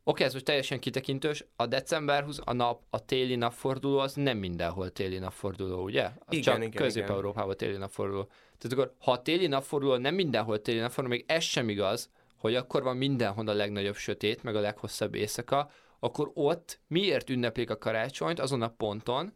Oké, 0.04 0.24
ez 0.24 0.34
most 0.34 0.46
teljesen 0.46 0.80
kitekintős. 0.80 1.46
A 1.56 1.66
december 1.66 2.24
20, 2.24 2.40
a 2.44 2.54
nap, 2.54 2.82
a 2.90 3.06
téli 3.06 3.36
napforduló, 3.36 3.98
az 3.98 4.14
nem 4.14 4.38
mindenhol 4.38 4.90
téli 4.90 5.18
napforduló, 5.18 5.84
ugye? 5.84 6.10
Igen, 6.30 6.44
csak 6.44 6.58
igen, 6.58 6.72
Közép-Európában 6.72 7.58
téli 7.58 7.78
napforduló. 7.78 8.24
Tehát 8.58 8.78
akkor, 8.78 8.94
ha 9.00 9.12
a 9.12 9.22
téli 9.22 9.48
napforduló 9.48 9.96
nem 9.96 10.16
mindenhol 10.16 10.62
téli 10.62 10.80
napforduló, 10.80 11.16
még 11.16 11.26
ez 11.28 11.44
sem 11.44 11.70
igaz, 11.70 12.10
hogy 12.38 12.56
akkor 12.56 12.84
van 12.84 12.98
mindenhol 12.98 13.48
a 13.48 13.54
legnagyobb 13.54 13.96
sötét, 13.96 14.44
meg 14.44 14.56
a 14.56 14.60
leghosszabb 14.60 15.16
éjszaka, 15.16 15.70
akkor 16.00 16.32
ott 16.34 16.80
miért 16.88 17.30
ünneplik 17.30 17.70
a 17.70 17.78
karácsonyt 17.78 18.40
azon 18.40 18.62
a 18.62 18.74
ponton, 18.78 19.34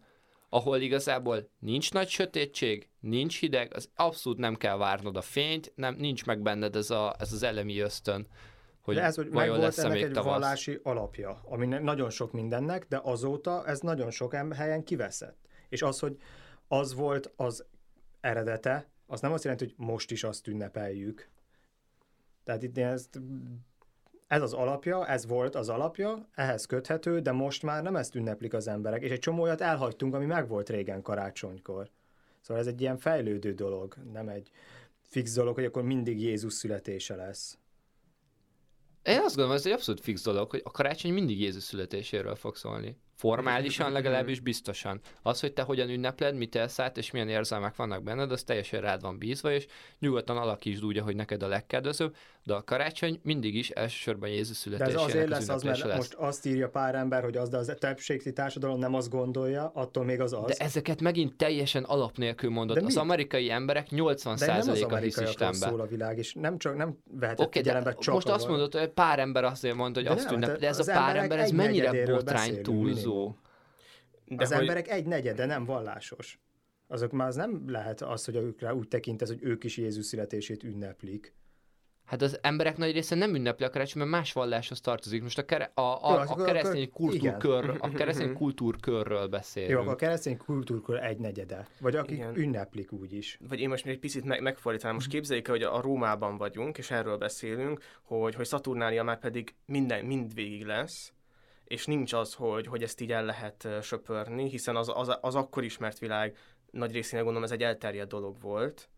ahol 0.49 0.79
igazából 0.79 1.49
nincs 1.59 1.93
nagy 1.93 2.07
sötétség, 2.07 2.89
nincs 2.99 3.39
hideg, 3.39 3.71
az 3.75 3.89
abszolút 3.95 4.37
nem 4.37 4.55
kell 4.55 4.77
várnod 4.77 5.17
a 5.17 5.21
fényt, 5.21 5.71
nem, 5.75 5.95
nincs 5.95 6.25
meg 6.25 6.41
benned 6.41 6.75
ez, 6.75 6.89
a, 6.89 7.15
ez 7.19 7.33
az 7.33 7.43
elemi 7.43 7.79
ösztön, 7.79 8.27
hogy 8.85 8.95
de 8.95 9.03
ez, 9.03 9.15
hogy 9.15 9.31
vajon 9.31 9.49
meg 9.49 9.59
volt 9.59 9.75
lesz-e 9.75 9.87
ennek 9.87 10.01
egy 10.01 10.11
tavasz. 10.11 10.31
vallási 10.31 10.79
alapja, 10.83 11.41
ami 11.45 11.65
nagyon 11.65 12.09
sok 12.09 12.31
mindennek, 12.31 12.85
de 12.87 12.99
azóta 13.03 13.65
ez 13.65 13.79
nagyon 13.79 14.11
sok 14.11 14.33
helyen 14.55 14.83
kiveszett. 14.83 15.37
És 15.69 15.81
az, 15.81 15.99
hogy 15.99 16.17
az 16.67 16.93
volt 16.95 17.33
az 17.35 17.65
eredete, 18.21 18.87
az 19.07 19.21
nem 19.21 19.31
azt 19.31 19.43
jelenti, 19.43 19.65
hogy 19.65 19.73
most 19.77 20.11
is 20.11 20.23
azt 20.23 20.47
ünnepeljük. 20.47 21.29
Tehát 22.43 22.63
itt 22.63 22.77
ezt, 22.77 23.19
ez 24.27 24.41
az 24.41 24.53
alapja, 24.53 25.07
ez 25.07 25.25
volt 25.25 25.55
az 25.55 25.69
alapja, 25.69 26.27
ehhez 26.35 26.65
köthető, 26.65 27.19
de 27.19 27.31
most 27.31 27.63
már 27.63 27.83
nem 27.83 27.95
ezt 27.95 28.15
ünneplik 28.15 28.53
az 28.53 28.67
emberek, 28.67 29.01
és 29.01 29.11
egy 29.11 29.19
csomó 29.19 29.43
olyat 29.43 29.61
elhagytunk, 29.61 30.13
ami 30.13 30.25
megvolt 30.25 30.69
régen 30.69 31.01
karácsonykor. 31.01 31.89
Szóval 32.41 32.61
ez 32.61 32.67
egy 32.67 32.81
ilyen 32.81 32.97
fejlődő 32.97 33.53
dolog, 33.53 33.95
nem 34.13 34.29
egy 34.29 34.51
fix 35.01 35.33
dolog, 35.33 35.55
hogy 35.55 35.65
akkor 35.65 35.83
mindig 35.83 36.21
Jézus 36.21 36.53
születése 36.53 37.15
lesz. 37.15 37.57
Én 39.05 39.19
azt 39.19 39.35
gondolom, 39.35 39.51
ez 39.51 39.65
egy 39.65 39.71
abszolút 39.71 40.01
fix 40.01 40.23
dolog, 40.23 40.49
hogy 40.49 40.61
a 40.63 40.71
karácsony 40.71 41.13
mindig 41.13 41.39
Jézus 41.39 41.63
születéséről 41.63 42.35
fog 42.35 42.55
szólni. 42.55 42.97
Formálisan 43.15 43.91
legalábbis 43.91 44.39
biztosan. 44.39 44.99
Az, 45.21 45.39
hogy 45.39 45.53
te 45.53 45.61
hogyan 45.61 45.89
ünnepled, 45.89 46.35
mit 46.35 46.55
élsz 46.55 46.79
át, 46.79 46.97
és 46.97 47.11
milyen 47.11 47.29
érzelmek 47.29 47.75
vannak 47.75 48.03
benned, 48.03 48.31
az 48.31 48.43
teljesen 48.43 48.81
rád 48.81 49.01
van 49.01 49.17
bízva, 49.17 49.51
és 49.51 49.65
nyugodtan 49.99 50.37
alakítsd 50.37 50.85
úgy, 50.85 50.97
hogy 50.97 51.15
neked 51.15 51.43
a 51.43 51.47
legkedvezőbb, 51.47 52.15
de 52.43 52.53
a 52.53 52.63
karácsony 52.63 53.19
mindig 53.23 53.55
is 53.55 53.69
elsősorban 53.69 54.29
Jézus 54.29 54.45
De 54.45 54.51
ez 54.51 54.57
születésének 54.61 55.05
azért 55.05 55.23
az 55.23 55.29
lesz 55.29 55.49
az, 55.49 55.63
mert 55.63 55.83
lesz. 55.83 55.97
most 55.97 56.13
azt 56.13 56.45
írja 56.45 56.69
pár 56.69 56.95
ember, 56.95 57.23
hogy 57.23 57.37
az, 57.37 57.49
de 57.49 57.57
az 57.57 57.73
többségi 57.79 58.33
társadalom 58.33 58.79
nem 58.79 58.93
azt 58.93 59.09
gondolja, 59.09 59.71
attól 59.73 60.03
még 60.03 60.21
az 60.21 60.33
az. 60.33 60.57
De 60.57 60.63
ezeket 60.63 61.01
megint 61.01 61.35
teljesen 61.35 61.83
alap 61.83 62.17
nélkül 62.17 62.49
mondod. 62.49 62.77
Az 62.77 62.97
amerikai 62.97 63.51
emberek 63.51 63.89
De 63.89 63.95
nem 63.95 64.05
az 64.05 64.19
80%-a 64.41 64.95
hisz 64.95 65.17
Istenbe. 65.17 65.67
szól 65.67 65.79
a 65.79 65.85
világ, 65.85 66.17
és 66.17 66.33
nem 66.33 66.57
csak 66.57 66.75
nem 66.75 66.97
vehetett 67.11 67.45
okay, 67.45 67.61
figyelembe 67.61 67.95
csak 67.99 68.13
most 68.13 68.29
azt 68.29 68.47
mondod, 68.47 68.73
hogy 68.73 68.87
pár 68.89 69.19
ember 69.19 69.43
azért 69.43 69.75
mondta, 69.75 69.99
hogy 69.99 70.09
De 70.09 70.15
azt 70.15 70.25
nem, 70.25 70.33
ünnep, 70.33 70.49
hát 70.49 70.59
de 70.59 70.67
ez 70.67 70.79
a 70.79 70.93
pár 70.93 71.15
ember, 71.15 71.39
ez 71.39 71.51
mennyire 71.51 72.05
botrány 72.05 72.61
beszélünk 72.61 72.63
minimum. 73.13 73.37
De 74.25 74.43
az 74.43 74.51
hogy, 74.51 74.59
emberek 74.59 74.87
egy 74.87 75.05
negyede 75.05 75.45
nem 75.45 75.65
vallásos. 75.65 76.39
Azok 76.87 77.11
már 77.11 77.27
az 77.27 77.35
nem 77.35 77.63
lehet 77.67 78.01
az, 78.01 78.25
hogy 78.25 78.35
őkre 78.35 78.73
úgy 78.73 78.87
tekintesz, 78.87 79.27
hogy 79.27 79.43
ők 79.43 79.63
is 79.63 79.77
Jézus 79.77 80.05
születését 80.05 80.63
ünneplik. 80.63 81.33
Hát 82.05 82.21
az 82.21 82.39
emberek 82.41 82.77
nagy 82.77 82.91
része 82.91 83.15
nem 83.15 83.35
ünnepli 83.35 83.65
a 83.65 83.69
karácsony, 83.69 84.01
mert 84.01 84.13
más 84.13 84.33
valláshoz 84.33 84.81
tartozik. 84.81 85.21
Most 85.21 85.37
a, 85.37 85.45
kere, 85.45 85.71
a, 85.73 85.81
a, 85.81 85.97
Jó, 86.11 86.43
a, 86.43 86.43
keresztény 86.43 86.83
akkor- 86.83 87.13
igen. 87.13 87.39
kultúrkör, 87.39 87.77
a 87.79 87.89
keresztény 87.99 88.33
kultúrkörről 88.33 89.27
beszélünk. 89.27 89.71
Jó, 89.71 89.79
akkor 89.79 89.91
a 89.91 89.95
keresztény 89.95 90.37
kultúrkör 90.37 91.03
egy 91.03 91.17
negyede. 91.17 91.67
Vagy 91.79 91.95
akik 91.95 92.17
Igen. 92.17 92.37
ünneplik 92.37 92.91
úgy 92.91 93.13
is. 93.13 93.39
vagy 93.49 93.59
én 93.59 93.69
most 93.69 93.85
még 93.85 93.93
egy 93.93 93.99
picit 93.99 94.23
meg, 94.23 94.41
megfordítanám. 94.41 94.95
Most 94.95 95.09
képzeljük 95.09 95.47
el, 95.47 95.53
hogy 95.53 95.63
a 95.63 95.81
Rómában 95.81 96.37
vagyunk, 96.37 96.77
és 96.77 96.91
erről 96.91 97.17
beszélünk, 97.17 97.83
hogy, 98.03 98.35
hogy 98.35 98.45
Szaturnália 98.45 99.03
már 99.03 99.19
pedig 99.19 99.55
minden, 99.65 100.05
mindvégig 100.05 100.65
lesz, 100.65 101.13
és 101.65 101.85
nincs 101.85 102.13
az, 102.13 102.33
hogy, 102.33 102.67
hogy 102.67 102.83
ezt 102.83 103.01
így 103.01 103.11
el 103.11 103.25
lehet 103.25 103.67
söpörni, 103.81 104.49
hiszen 104.49 104.75
az, 104.75 104.91
az, 104.93 105.17
az 105.21 105.35
akkor 105.35 105.63
ismert 105.63 105.99
világ 105.99 106.37
nagy 106.71 106.91
részének 106.91 107.23
gondolom 107.23 107.47
ez 107.47 107.55
egy 107.55 107.63
elterjedt 107.63 108.09
dolog 108.09 108.41
volt, 108.41 108.89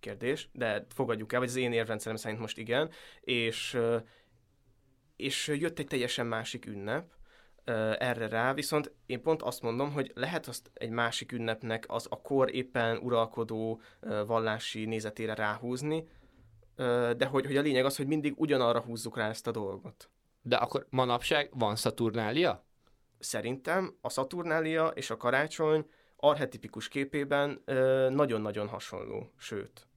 kérdés, 0.00 0.48
de 0.52 0.86
fogadjuk 0.94 1.32
el, 1.32 1.38
vagy 1.38 1.48
az 1.48 1.56
én 1.56 1.72
érrendszerem 1.72 2.16
szerint 2.16 2.40
most 2.40 2.58
igen, 2.58 2.90
és, 3.20 3.78
és 5.16 5.48
jött 5.48 5.78
egy 5.78 5.86
teljesen 5.86 6.26
másik 6.26 6.66
ünnep, 6.66 7.12
erre 7.98 8.28
rá, 8.28 8.54
viszont 8.54 8.92
én 9.06 9.22
pont 9.22 9.42
azt 9.42 9.62
mondom, 9.62 9.92
hogy 9.92 10.12
lehet 10.14 10.46
azt 10.46 10.70
egy 10.74 10.90
másik 10.90 11.32
ünnepnek 11.32 11.84
az 11.88 12.06
a 12.10 12.20
kor 12.20 12.54
éppen 12.54 12.96
uralkodó 12.96 13.80
vallási 14.26 14.84
nézetére 14.84 15.34
ráhúzni, 15.34 16.08
de 17.16 17.24
hogy, 17.24 17.46
hogy 17.46 17.56
a 17.56 17.60
lényeg 17.60 17.84
az, 17.84 17.96
hogy 17.96 18.06
mindig 18.06 18.34
ugyanarra 18.36 18.80
húzzuk 18.80 19.16
rá 19.16 19.28
ezt 19.28 19.46
a 19.46 19.50
dolgot. 19.50 20.10
De 20.42 20.56
akkor 20.56 20.86
manapság 20.90 21.50
van 21.52 21.76
Szaturnália? 21.76 22.64
Szerintem 23.18 23.96
a 24.00 24.08
Szaturnália 24.08 24.86
és 24.88 25.10
a 25.10 25.16
karácsony 25.16 25.90
archetipikus 26.16 26.88
képében 26.88 27.62
nagyon-nagyon 28.10 28.68
hasonló, 28.68 29.32
sőt. 29.36 29.88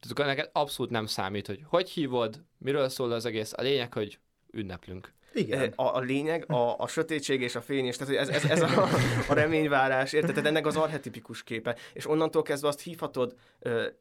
Tehát 0.00 0.10
akkor 0.10 0.24
neked 0.24 0.50
abszolút 0.52 0.90
nem 0.92 1.06
számít, 1.06 1.46
hogy 1.46 1.62
hogy 1.68 1.90
hívod, 1.90 2.44
miről 2.58 2.88
szól 2.88 3.12
az 3.12 3.24
egész. 3.24 3.52
A 3.56 3.62
lényeg, 3.62 3.92
hogy 3.92 4.20
ünneplünk. 4.52 5.14
Igen. 5.36 5.72
A, 5.76 5.96
a 5.96 6.00
lényeg, 6.00 6.44
a, 6.52 6.78
a 6.78 6.86
sötétség 6.86 7.40
és 7.40 7.54
a 7.54 7.60
fény, 7.60 7.86
és 7.86 7.96
tehát 7.96 8.14
hogy 8.14 8.34
ez, 8.34 8.42
ez, 8.42 8.50
ez 8.50 8.62
a, 8.62 8.88
a 9.28 9.34
reményvárás, 9.34 10.12
érted? 10.12 10.34
Tehát 10.34 10.48
ennek 10.48 10.66
az 10.66 10.76
archetipikus 10.76 11.42
képe. 11.42 11.76
És 11.92 12.08
onnantól 12.08 12.42
kezdve 12.42 12.68
azt 12.68 12.80
hívhatod, 12.80 13.34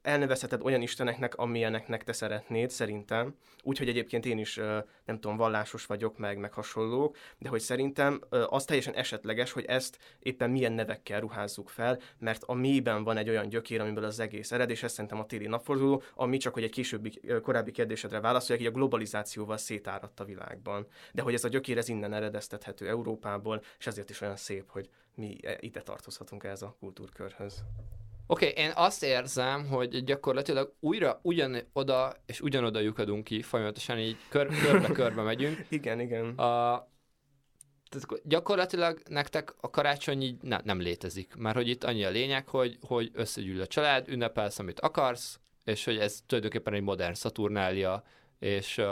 elnevezheted 0.01 0.61
olyan 0.61 0.81
isteneknek, 0.81 1.35
amilyeneknek 1.35 2.03
te 2.03 2.13
szeretnéd, 2.13 2.69
szerintem. 2.69 3.35
Úgyhogy 3.63 3.87
egyébként 3.87 4.25
én 4.25 4.37
is, 4.37 4.55
nem 5.05 5.19
tudom, 5.19 5.37
vallásos 5.37 5.85
vagyok, 5.85 6.17
meg, 6.17 6.37
meg 6.37 6.53
hasonlók, 6.53 7.17
de 7.37 7.49
hogy 7.49 7.59
szerintem 7.59 8.21
az 8.47 8.65
teljesen 8.65 8.93
esetleges, 8.93 9.51
hogy 9.51 9.65
ezt 9.65 9.97
éppen 10.19 10.49
milyen 10.49 10.73
nevekkel 10.73 11.19
ruházzuk 11.19 11.69
fel, 11.69 11.99
mert 12.19 12.43
a 12.43 12.53
mélyben 12.53 13.03
van 13.03 13.17
egy 13.17 13.29
olyan 13.29 13.49
gyökér, 13.49 13.81
amiből 13.81 14.03
az 14.03 14.19
egész 14.19 14.51
ered, 14.51 14.69
és 14.69 14.83
ez 14.83 14.91
szerintem 14.91 15.19
a 15.19 15.25
téli 15.25 15.47
napforduló, 15.47 16.03
ami 16.15 16.37
csak, 16.37 16.53
hogy 16.53 16.63
egy 16.63 16.71
későbbi, 16.71 17.19
korábbi 17.41 17.71
kérdésedre 17.71 18.19
válaszoljak, 18.19 18.65
így 18.65 18.71
a 18.71 18.75
globalizációval 18.75 19.57
szétáradt 19.57 20.19
a 20.19 20.25
világban. 20.25 20.87
De 21.11 21.21
hogy 21.25 21.33
ez 21.33 21.43
a 21.43 21.47
gyökér 21.47 21.77
ez 21.77 21.89
innen 21.89 22.13
eredeztethető 22.13 22.87
Európából, 22.87 23.61
és 23.79 23.87
ezért 23.87 24.09
is 24.09 24.21
olyan 24.21 24.35
szép, 24.35 24.69
hogy 24.69 24.89
mi 25.15 25.37
e- 25.43 25.57
ide 25.59 25.81
tartozhatunk 25.81 26.43
ehhez 26.43 26.61
a 26.61 26.75
kultúrkörhöz. 26.79 27.63
Oké, 28.27 28.49
okay, 28.49 28.63
én 28.63 28.71
azt 28.75 29.03
érzem, 29.03 29.67
hogy 29.67 30.03
gyakorlatilag 30.03 30.73
újra 30.79 31.19
ugyan 31.21 31.57
oda 31.73 32.13
és 32.25 32.41
ugyanoda 32.41 32.79
lyukadunk 32.79 33.23
ki, 33.23 33.41
folyamatosan 33.41 33.99
így 33.99 34.17
kör, 34.29 34.47
körbe-körbe 34.47 35.21
megyünk. 35.21 35.65
Igen, 35.69 35.99
igen. 35.99 36.29
A, 36.29 36.87
tehát 37.89 38.21
gyakorlatilag 38.23 39.01
nektek 39.09 39.53
a 39.61 39.69
karácsony 39.69 40.21
így 40.21 40.41
ne, 40.41 40.59
nem 40.63 40.79
létezik, 40.79 41.35
mert 41.35 41.55
hogy 41.55 41.67
itt 41.67 41.83
annyi 41.83 42.03
a 42.03 42.09
lényeg, 42.09 42.47
hogy, 42.47 42.77
hogy 42.81 43.11
összegyűl 43.13 43.61
a 43.61 43.67
család, 43.67 44.07
ünnepelsz, 44.07 44.59
amit 44.59 44.79
akarsz, 44.79 45.39
és 45.63 45.85
hogy 45.85 45.97
ez 45.97 46.19
tulajdonképpen 46.25 46.73
egy 46.73 46.81
modern 46.81 47.13
Saturnália, 47.13 48.03
és 48.39 48.77
uh, 48.77 48.85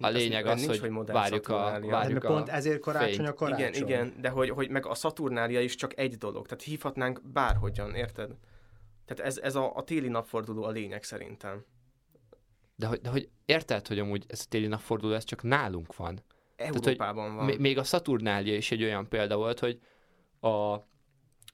a 0.00 0.08
lényeg 0.08 0.46
az, 0.46 0.60
nincs, 0.60 0.78
hogy, 0.80 0.90
hogy 0.94 1.06
várjuk 1.06 1.48
a, 1.48 1.52
Saturnália. 1.52 1.90
várjuk 1.90 2.22
De 2.22 2.28
a 2.28 2.32
pont 2.32 2.48
ezért 2.48 2.80
karácsony 2.80 3.14
fényt. 3.14 3.28
a 3.28 3.34
karácsony. 3.34 3.66
Igen, 3.68 3.82
igen, 3.82 4.14
de 4.20 4.28
hogy, 4.28 4.50
hogy 4.50 4.70
meg 4.70 4.86
a 4.86 4.94
Szaturnália 4.94 5.60
is 5.60 5.74
csak 5.74 5.98
egy 5.98 6.16
dolog, 6.16 6.46
tehát 6.46 6.64
hívhatnánk 6.64 7.20
bárhogyan, 7.32 7.94
érted? 7.94 8.30
Tehát 9.04 9.24
ez, 9.24 9.38
ez 9.38 9.54
a, 9.54 9.74
a 9.76 9.82
téli 9.84 10.08
napforduló 10.08 10.62
a 10.64 10.70
lényeg 10.70 11.02
szerintem. 11.02 11.64
De 12.76 12.86
hogy, 12.86 13.00
de 13.00 13.08
hogy 13.08 13.28
érted, 13.44 13.86
hogy 13.86 13.98
amúgy 13.98 14.24
ez 14.28 14.40
a 14.44 14.48
téli 14.48 14.66
napforduló, 14.66 15.14
ez 15.14 15.24
csak 15.24 15.42
nálunk 15.42 15.96
van. 15.96 16.22
hogy 16.56 16.66
Európában 16.66 17.34
van. 17.36 17.44
M- 17.44 17.58
még 17.58 17.78
a 17.78 17.82
Saturnália 17.82 18.56
is 18.56 18.70
egy 18.70 18.82
olyan 18.82 19.08
példa 19.08 19.36
volt, 19.36 19.58
hogy 19.58 19.80
a, 20.40 20.76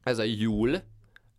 ez 0.03 0.19
a 0.19 0.23
júl, 0.23 0.75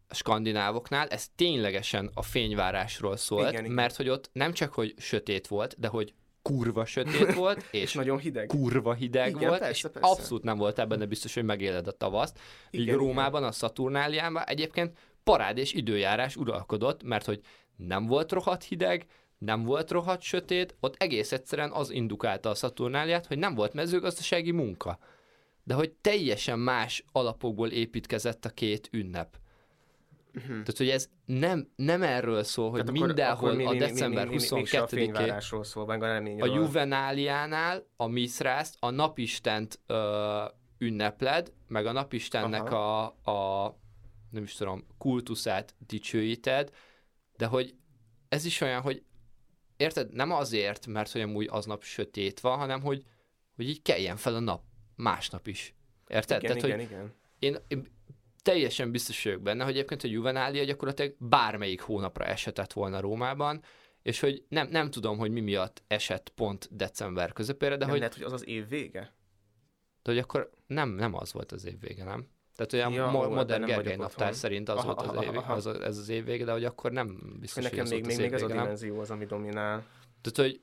a 0.07 0.13
skandinávoknál, 0.13 1.07
ez 1.07 1.27
ténylegesen 1.35 2.09
a 2.13 2.21
fényvárásról 2.21 3.17
szólt, 3.17 3.41
Igen, 3.41 3.51
igen, 3.53 3.63
igen. 3.63 3.75
mert 3.75 3.95
hogy 3.95 4.09
ott 4.09 4.29
nem 4.33 4.53
csak, 4.53 4.73
hogy 4.73 4.93
sötét 4.97 5.47
volt, 5.47 5.79
de 5.79 5.87
hogy 5.87 6.13
kurva 6.49 6.85
sötét 6.85 7.33
volt, 7.33 7.65
és 7.71 7.81
és 7.81 7.93
nagyon 7.93 8.17
hideg. 8.17 8.47
kurva 8.47 8.93
hideg 8.93 9.29
Igen, 9.29 9.47
volt, 9.47 9.59
persze, 9.59 9.87
és 9.87 9.93
persze. 9.93 10.09
abszolút 10.09 10.43
nem 10.43 10.57
voltál 10.57 10.85
benne 10.85 11.05
biztos, 11.05 11.33
hogy 11.33 11.43
megéled 11.43 11.87
a 11.87 11.91
tavaszt. 11.91 12.39
Így 12.71 12.81
Igen, 12.81 12.97
Rómában, 12.97 13.43
a 13.43 13.51
Szaturnáliában 13.51 14.43
egyébként 14.43 14.97
parád 15.23 15.57
és 15.57 15.73
időjárás 15.73 16.35
uralkodott, 16.35 17.03
mert 17.03 17.25
hogy 17.25 17.41
nem 17.75 18.05
volt 18.05 18.31
rohadt 18.31 18.63
hideg, 18.63 19.05
nem 19.37 19.63
volt 19.63 19.91
rohadt 19.91 20.21
sötét, 20.21 20.75
ott 20.79 20.95
egész 20.97 21.31
egyszerűen 21.31 21.71
az 21.71 21.89
indukálta 21.89 22.49
a 22.49 22.55
Szaturnáliát, 22.55 23.25
hogy 23.25 23.37
nem 23.37 23.55
volt 23.55 23.73
mezőgazdasági 23.73 24.51
munka. 24.51 24.99
De 25.63 25.73
hogy 25.73 25.91
teljesen 25.91 26.59
más 26.59 27.03
alapokból 27.11 27.69
építkezett 27.69 28.45
a 28.45 28.49
két 28.49 28.89
ünnep. 28.91 29.37
Mhm. 30.35 30.47
Tehát, 30.47 30.77
hogy 30.77 30.89
ez 30.89 31.09
nem, 31.25 31.71
nem 31.75 32.03
erről 32.03 32.43
szól, 32.43 32.69
hogy 32.69 32.79
Tehát 32.79 32.95
akkor- 32.95 33.07
mindenhol 33.07 33.35
akkor 33.47 33.57
mi- 33.57 33.65
a 33.65 33.69
mi- 33.69 33.73
mi- 33.77 33.85
december 33.85 34.27
mi- 34.27 34.35
mi- 34.35 34.41
mi- 34.49 34.55
mégse 34.55 34.81
a 34.81 34.85
22-én 34.85 34.97
fényvárásról 35.13 35.63
szól, 35.63 35.85
meg 35.85 36.03
a 36.03 36.15
a. 36.39 36.45
Juvenáliánál 36.55 37.87
a 37.95 38.07
Misrászt, 38.07 38.75
a 38.79 38.89
napistent 38.89 39.79
ö, 39.87 40.43
ünnepled, 40.77 41.53
meg 41.67 41.85
a 41.85 41.91
napistennek 41.91 42.71
a, 42.71 43.03
a, 43.05 43.75
nem 44.29 44.43
is 44.43 44.53
tudom, 44.53 44.87
kultuszát 44.97 45.75
dicsőíted, 45.87 46.71
de 47.37 47.45
hogy 47.45 47.75
ez 48.29 48.45
is 48.45 48.61
olyan, 48.61 48.81
hogy 48.81 49.03
érted, 49.77 50.13
nem 50.13 50.31
azért, 50.31 50.87
mert 50.87 51.11
hogy 51.11 51.21
amúgy 51.21 51.47
aznap 51.51 51.83
sötét 51.83 52.39
van, 52.39 52.57
hanem 52.57 52.81
hogy, 52.81 53.03
hogy 53.55 53.69
így 53.69 53.81
keljen 53.81 54.15
fel 54.17 54.35
a 54.35 54.39
nap 54.39 54.63
másnap 54.95 55.47
is. 55.47 55.73
Érted? 56.07 56.43
igen, 56.43 56.57
Tehát, 56.57 56.67
igen, 56.67 56.77
hogy 56.87 56.97
igen. 56.97 57.13
én, 57.39 57.57
én 57.67 57.87
teljesen 58.45 58.91
biztos 58.91 59.23
vagyok 59.23 59.41
benne, 59.41 59.63
hogy 59.63 59.73
egyébként 59.73 60.03
a 60.03 60.07
Juvenália 60.07 60.63
gyakorlatilag 60.63 61.15
bármelyik 61.19 61.81
hónapra 61.81 62.25
esetett 62.25 62.73
volna 62.73 62.99
Rómában, 62.99 63.61
és 64.01 64.19
hogy 64.19 64.43
nem, 64.49 64.67
nem 64.67 64.91
tudom, 64.91 65.17
hogy 65.17 65.31
mi 65.31 65.39
miatt 65.39 65.83
esett 65.87 66.29
pont 66.29 66.67
december 66.71 67.33
közepére, 67.33 67.71
de 67.71 67.79
nem 67.79 67.89
hogy, 67.89 67.99
lehet, 67.99 68.13
hogy 68.13 68.23
az 68.23 68.33
az 68.33 68.47
év 68.47 68.67
vége? 68.67 69.13
de 70.05 70.11
hogy 70.11 70.17
akkor 70.17 70.49
nem, 70.67 70.89
nem 70.89 71.13
az 71.13 71.33
volt 71.33 71.51
az 71.51 71.65
év 71.65 71.79
vége, 71.79 72.03
nem? 72.03 72.27
Tehát 72.55 72.73
olyan 72.73 72.91
Ja, 72.91 73.07
ebben 73.07 73.31
modern 73.31 73.65
Gergely 73.65 73.95
naptár 73.95 74.27
otthon. 74.27 74.33
szerint 74.33 74.69
az 74.69 74.77
Aha, 74.77 74.85
volt 74.85 75.01
az, 75.01 75.15
aha, 75.15 75.23
év, 75.23 75.37
aha. 75.37 75.53
az, 75.53 75.67
ez 75.67 75.97
az 75.97 76.09
év 76.09 76.25
vége, 76.25 76.45
de 76.45 76.51
hogy 76.51 76.65
akkor 76.65 76.91
nem 76.91 77.35
biztos, 77.39 77.63
Nekem 77.63 77.77
hogy 77.79 77.87
ez 77.87 77.91
még, 77.91 78.05
még, 78.05 78.11
az 78.11 78.21
még 78.21 78.33
ez 78.33 78.41
a 78.41 78.47
dimenzió 78.47 78.99
az, 78.99 79.11
ami 79.11 79.25
dominál. 79.25 79.85
Tehát, 80.21 80.51
hogy, 80.51 80.61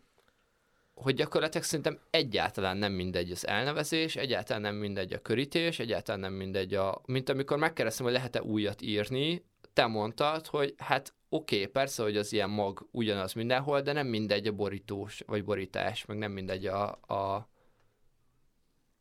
hogy 0.95 1.15
gyakorlatilag 1.15 1.67
szerintem 1.67 1.99
egyáltalán 2.11 2.77
nem 2.77 2.93
mindegy 2.93 3.31
az 3.31 3.47
elnevezés, 3.47 4.17
egyáltalán 4.17 4.63
nem 4.63 4.75
mindegy 4.75 5.13
a 5.13 5.23
körítés, 5.23 5.79
egyáltalán 5.79 6.21
nem 6.21 6.33
mindegy 6.33 6.75
a... 6.75 7.01
Mint 7.07 7.29
amikor 7.29 7.59
megkérdeztem, 7.59 8.05
hogy 8.05 8.15
lehet-e 8.15 8.43
újat 8.43 8.83
írni, 8.83 9.45
te 9.73 9.87
mondtad, 9.87 10.47
hogy 10.47 10.75
hát 10.79 11.15
oké, 11.29 11.57
okay, 11.57 11.67
persze, 11.67 12.03
hogy 12.03 12.17
az 12.17 12.33
ilyen 12.33 12.51
mag 12.51 12.89
ugyanaz 12.91 13.33
mindenhol, 13.33 13.81
de 13.81 13.93
nem 13.93 14.07
mindegy 14.07 14.47
a 14.47 14.53
borítós, 14.53 15.23
vagy 15.27 15.45
borítás, 15.45 16.05
meg 16.05 16.19
nem 16.19 16.33
mindegy 16.33 16.67
a, 16.67 16.91
a 16.91 17.51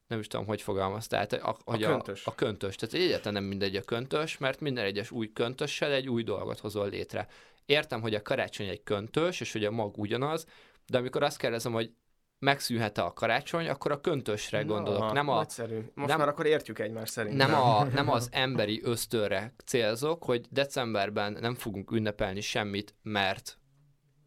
nem 0.07 0.19
is 0.19 0.27
tudom, 0.27 0.45
hogy 0.45 0.62
fogalmaztál, 0.62 1.25
a, 1.25 1.57
hogy 1.63 1.83
köntös. 1.83 2.25
A, 2.25 2.29
a 2.29 2.36
köntös. 2.36 2.75
Tehát 2.75 2.95
egyáltalán 2.95 3.33
nem 3.33 3.43
mindegy 3.43 3.75
a 3.75 3.81
köntös, 3.81 4.38
mert 4.38 4.60
minden 4.60 4.86
egyes 4.86 5.12
új 5.12 5.31
köntössel 5.33 5.91
egy 5.91 6.10
új 6.10 6.24
dolgot 6.24 6.60
hozol 6.60 6.89
létre. 6.89 7.27
Értem, 7.65 8.01
hogy 8.01 8.15
a 8.15 8.21
karácsony 8.21 8.67
egy 8.67 8.83
köntös, 8.83 9.41
és 9.41 9.51
hogy 9.51 9.65
a 9.65 9.71
mag 9.71 9.98
ugyanaz, 9.98 10.45
de 10.88 10.97
amikor 10.97 11.23
azt 11.23 11.38
kérdezem, 11.38 11.71
hogy 11.71 11.93
megszűnhet-e 12.39 13.03
a 13.03 13.13
karácsony, 13.13 13.67
akkor 13.67 13.91
a 13.91 14.01
köntösre 14.01 14.63
gondolok, 14.63 15.11
nem 15.11 15.29
a, 15.29 15.35
Nagyszerű. 15.35 15.75
Most 15.93 16.07
nem- 16.09 16.17
már 16.17 16.27
akkor 16.27 16.45
értjük 16.45 16.79
egymást 16.79 17.11
szerintem. 17.11 17.50
nem, 17.50 17.61
a, 17.61 17.83
nem 17.93 18.09
az 18.09 18.29
emberi 18.31 18.81
ösztönre 18.83 19.53
célzok, 19.65 20.23
hogy 20.23 20.45
decemberben 20.50 21.38
nem 21.41 21.55
fogunk 21.55 21.91
ünnepelni 21.91 22.41
semmit, 22.41 22.95
mert 23.01 23.55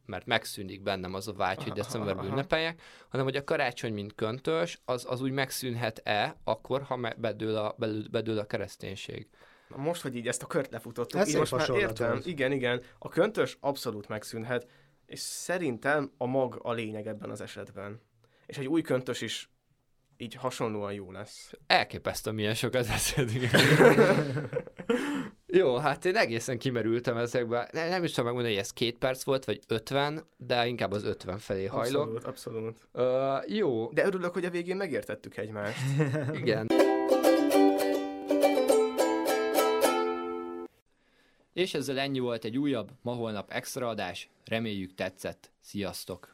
mert 0.06 0.26
megszűnik 0.26 0.82
bennem 0.82 1.14
az 1.14 1.28
a 1.28 1.32
vágy, 1.32 1.62
hogy 1.62 1.72
decemberben 1.72 2.26
ünnepeljek, 2.26 2.80
hanem 3.08 3.26
hogy 3.26 3.36
a 3.36 3.44
karácsony, 3.44 3.92
mint 3.92 4.14
köntös, 4.14 4.80
az, 4.84 5.04
az 5.08 5.20
úgy 5.20 5.30
megszűnhet-e 5.30 6.36
akkor, 6.44 6.82
ha 6.82 7.12
bedől 7.16 7.56
a, 7.56 7.74
bedől, 7.78 8.04
bedől 8.10 8.38
a 8.38 8.44
kereszténység. 8.46 9.28
Na 9.68 9.76
Most, 9.76 10.02
hogy 10.02 10.16
így 10.16 10.28
ezt 10.28 10.42
a 10.42 10.46
kört 10.46 10.72
lefutottuk, 10.72 11.20
Ez 11.20 11.28
így 11.28 11.36
most 11.36 11.52
már 11.56 11.68
értem. 11.70 12.10
volt. 12.10 12.26
Igen, 12.26 12.52
igen. 12.52 12.82
A 12.98 13.08
köntös 13.08 13.56
abszolút 13.60 14.08
megszűnhet, 14.08 14.66
és 15.14 15.20
szerintem 15.20 16.10
a 16.18 16.26
mag 16.26 16.60
a 16.62 16.72
lényeg 16.72 17.06
ebben 17.06 17.30
az 17.30 17.40
esetben. 17.40 18.00
És 18.46 18.58
egy 18.58 18.66
új 18.66 18.82
köntös 18.82 19.20
is 19.20 19.50
így 20.16 20.34
hasonlóan 20.34 20.92
jó 20.92 21.12
lesz. 21.12 21.52
Elképesztő, 21.66 22.30
milyen 22.30 22.54
sokat 22.54 22.86
beszéltünk. 22.86 23.50
Jó, 25.46 25.76
hát 25.76 26.04
én 26.04 26.16
egészen 26.16 26.58
kimerültem 26.58 27.16
ezekbe. 27.16 27.68
Ne, 27.72 27.88
nem 27.88 28.04
is 28.04 28.10
tudom 28.10 28.24
megmondani, 28.24 28.54
hogy 28.54 28.64
ez 28.64 28.72
két 28.72 28.98
perc 28.98 29.22
volt, 29.22 29.44
vagy 29.44 29.60
50, 29.68 30.24
de 30.36 30.66
inkább 30.66 30.92
az 30.92 31.04
50 31.04 31.38
felé 31.38 31.66
hajlok. 31.66 32.02
Abszolút, 32.02 32.24
abszolút. 32.24 32.88
Uh, 32.92 33.56
jó, 33.56 33.90
De 33.92 34.04
örülök, 34.04 34.32
hogy 34.32 34.44
a 34.44 34.50
végén 34.50 34.76
megértettük 34.76 35.36
egymást. 35.36 35.80
igen. 36.32 36.66
És 41.54 41.74
ezzel 41.74 41.98
ennyi 41.98 42.18
volt 42.18 42.44
egy 42.44 42.58
újabb, 42.58 42.90
ma 43.02 43.12
holnap 43.12 43.50
extra 43.50 43.88
adás. 43.88 44.28
Reméljük 44.44 44.94
tetszett. 44.94 45.50
Sziasztok! 45.60 46.33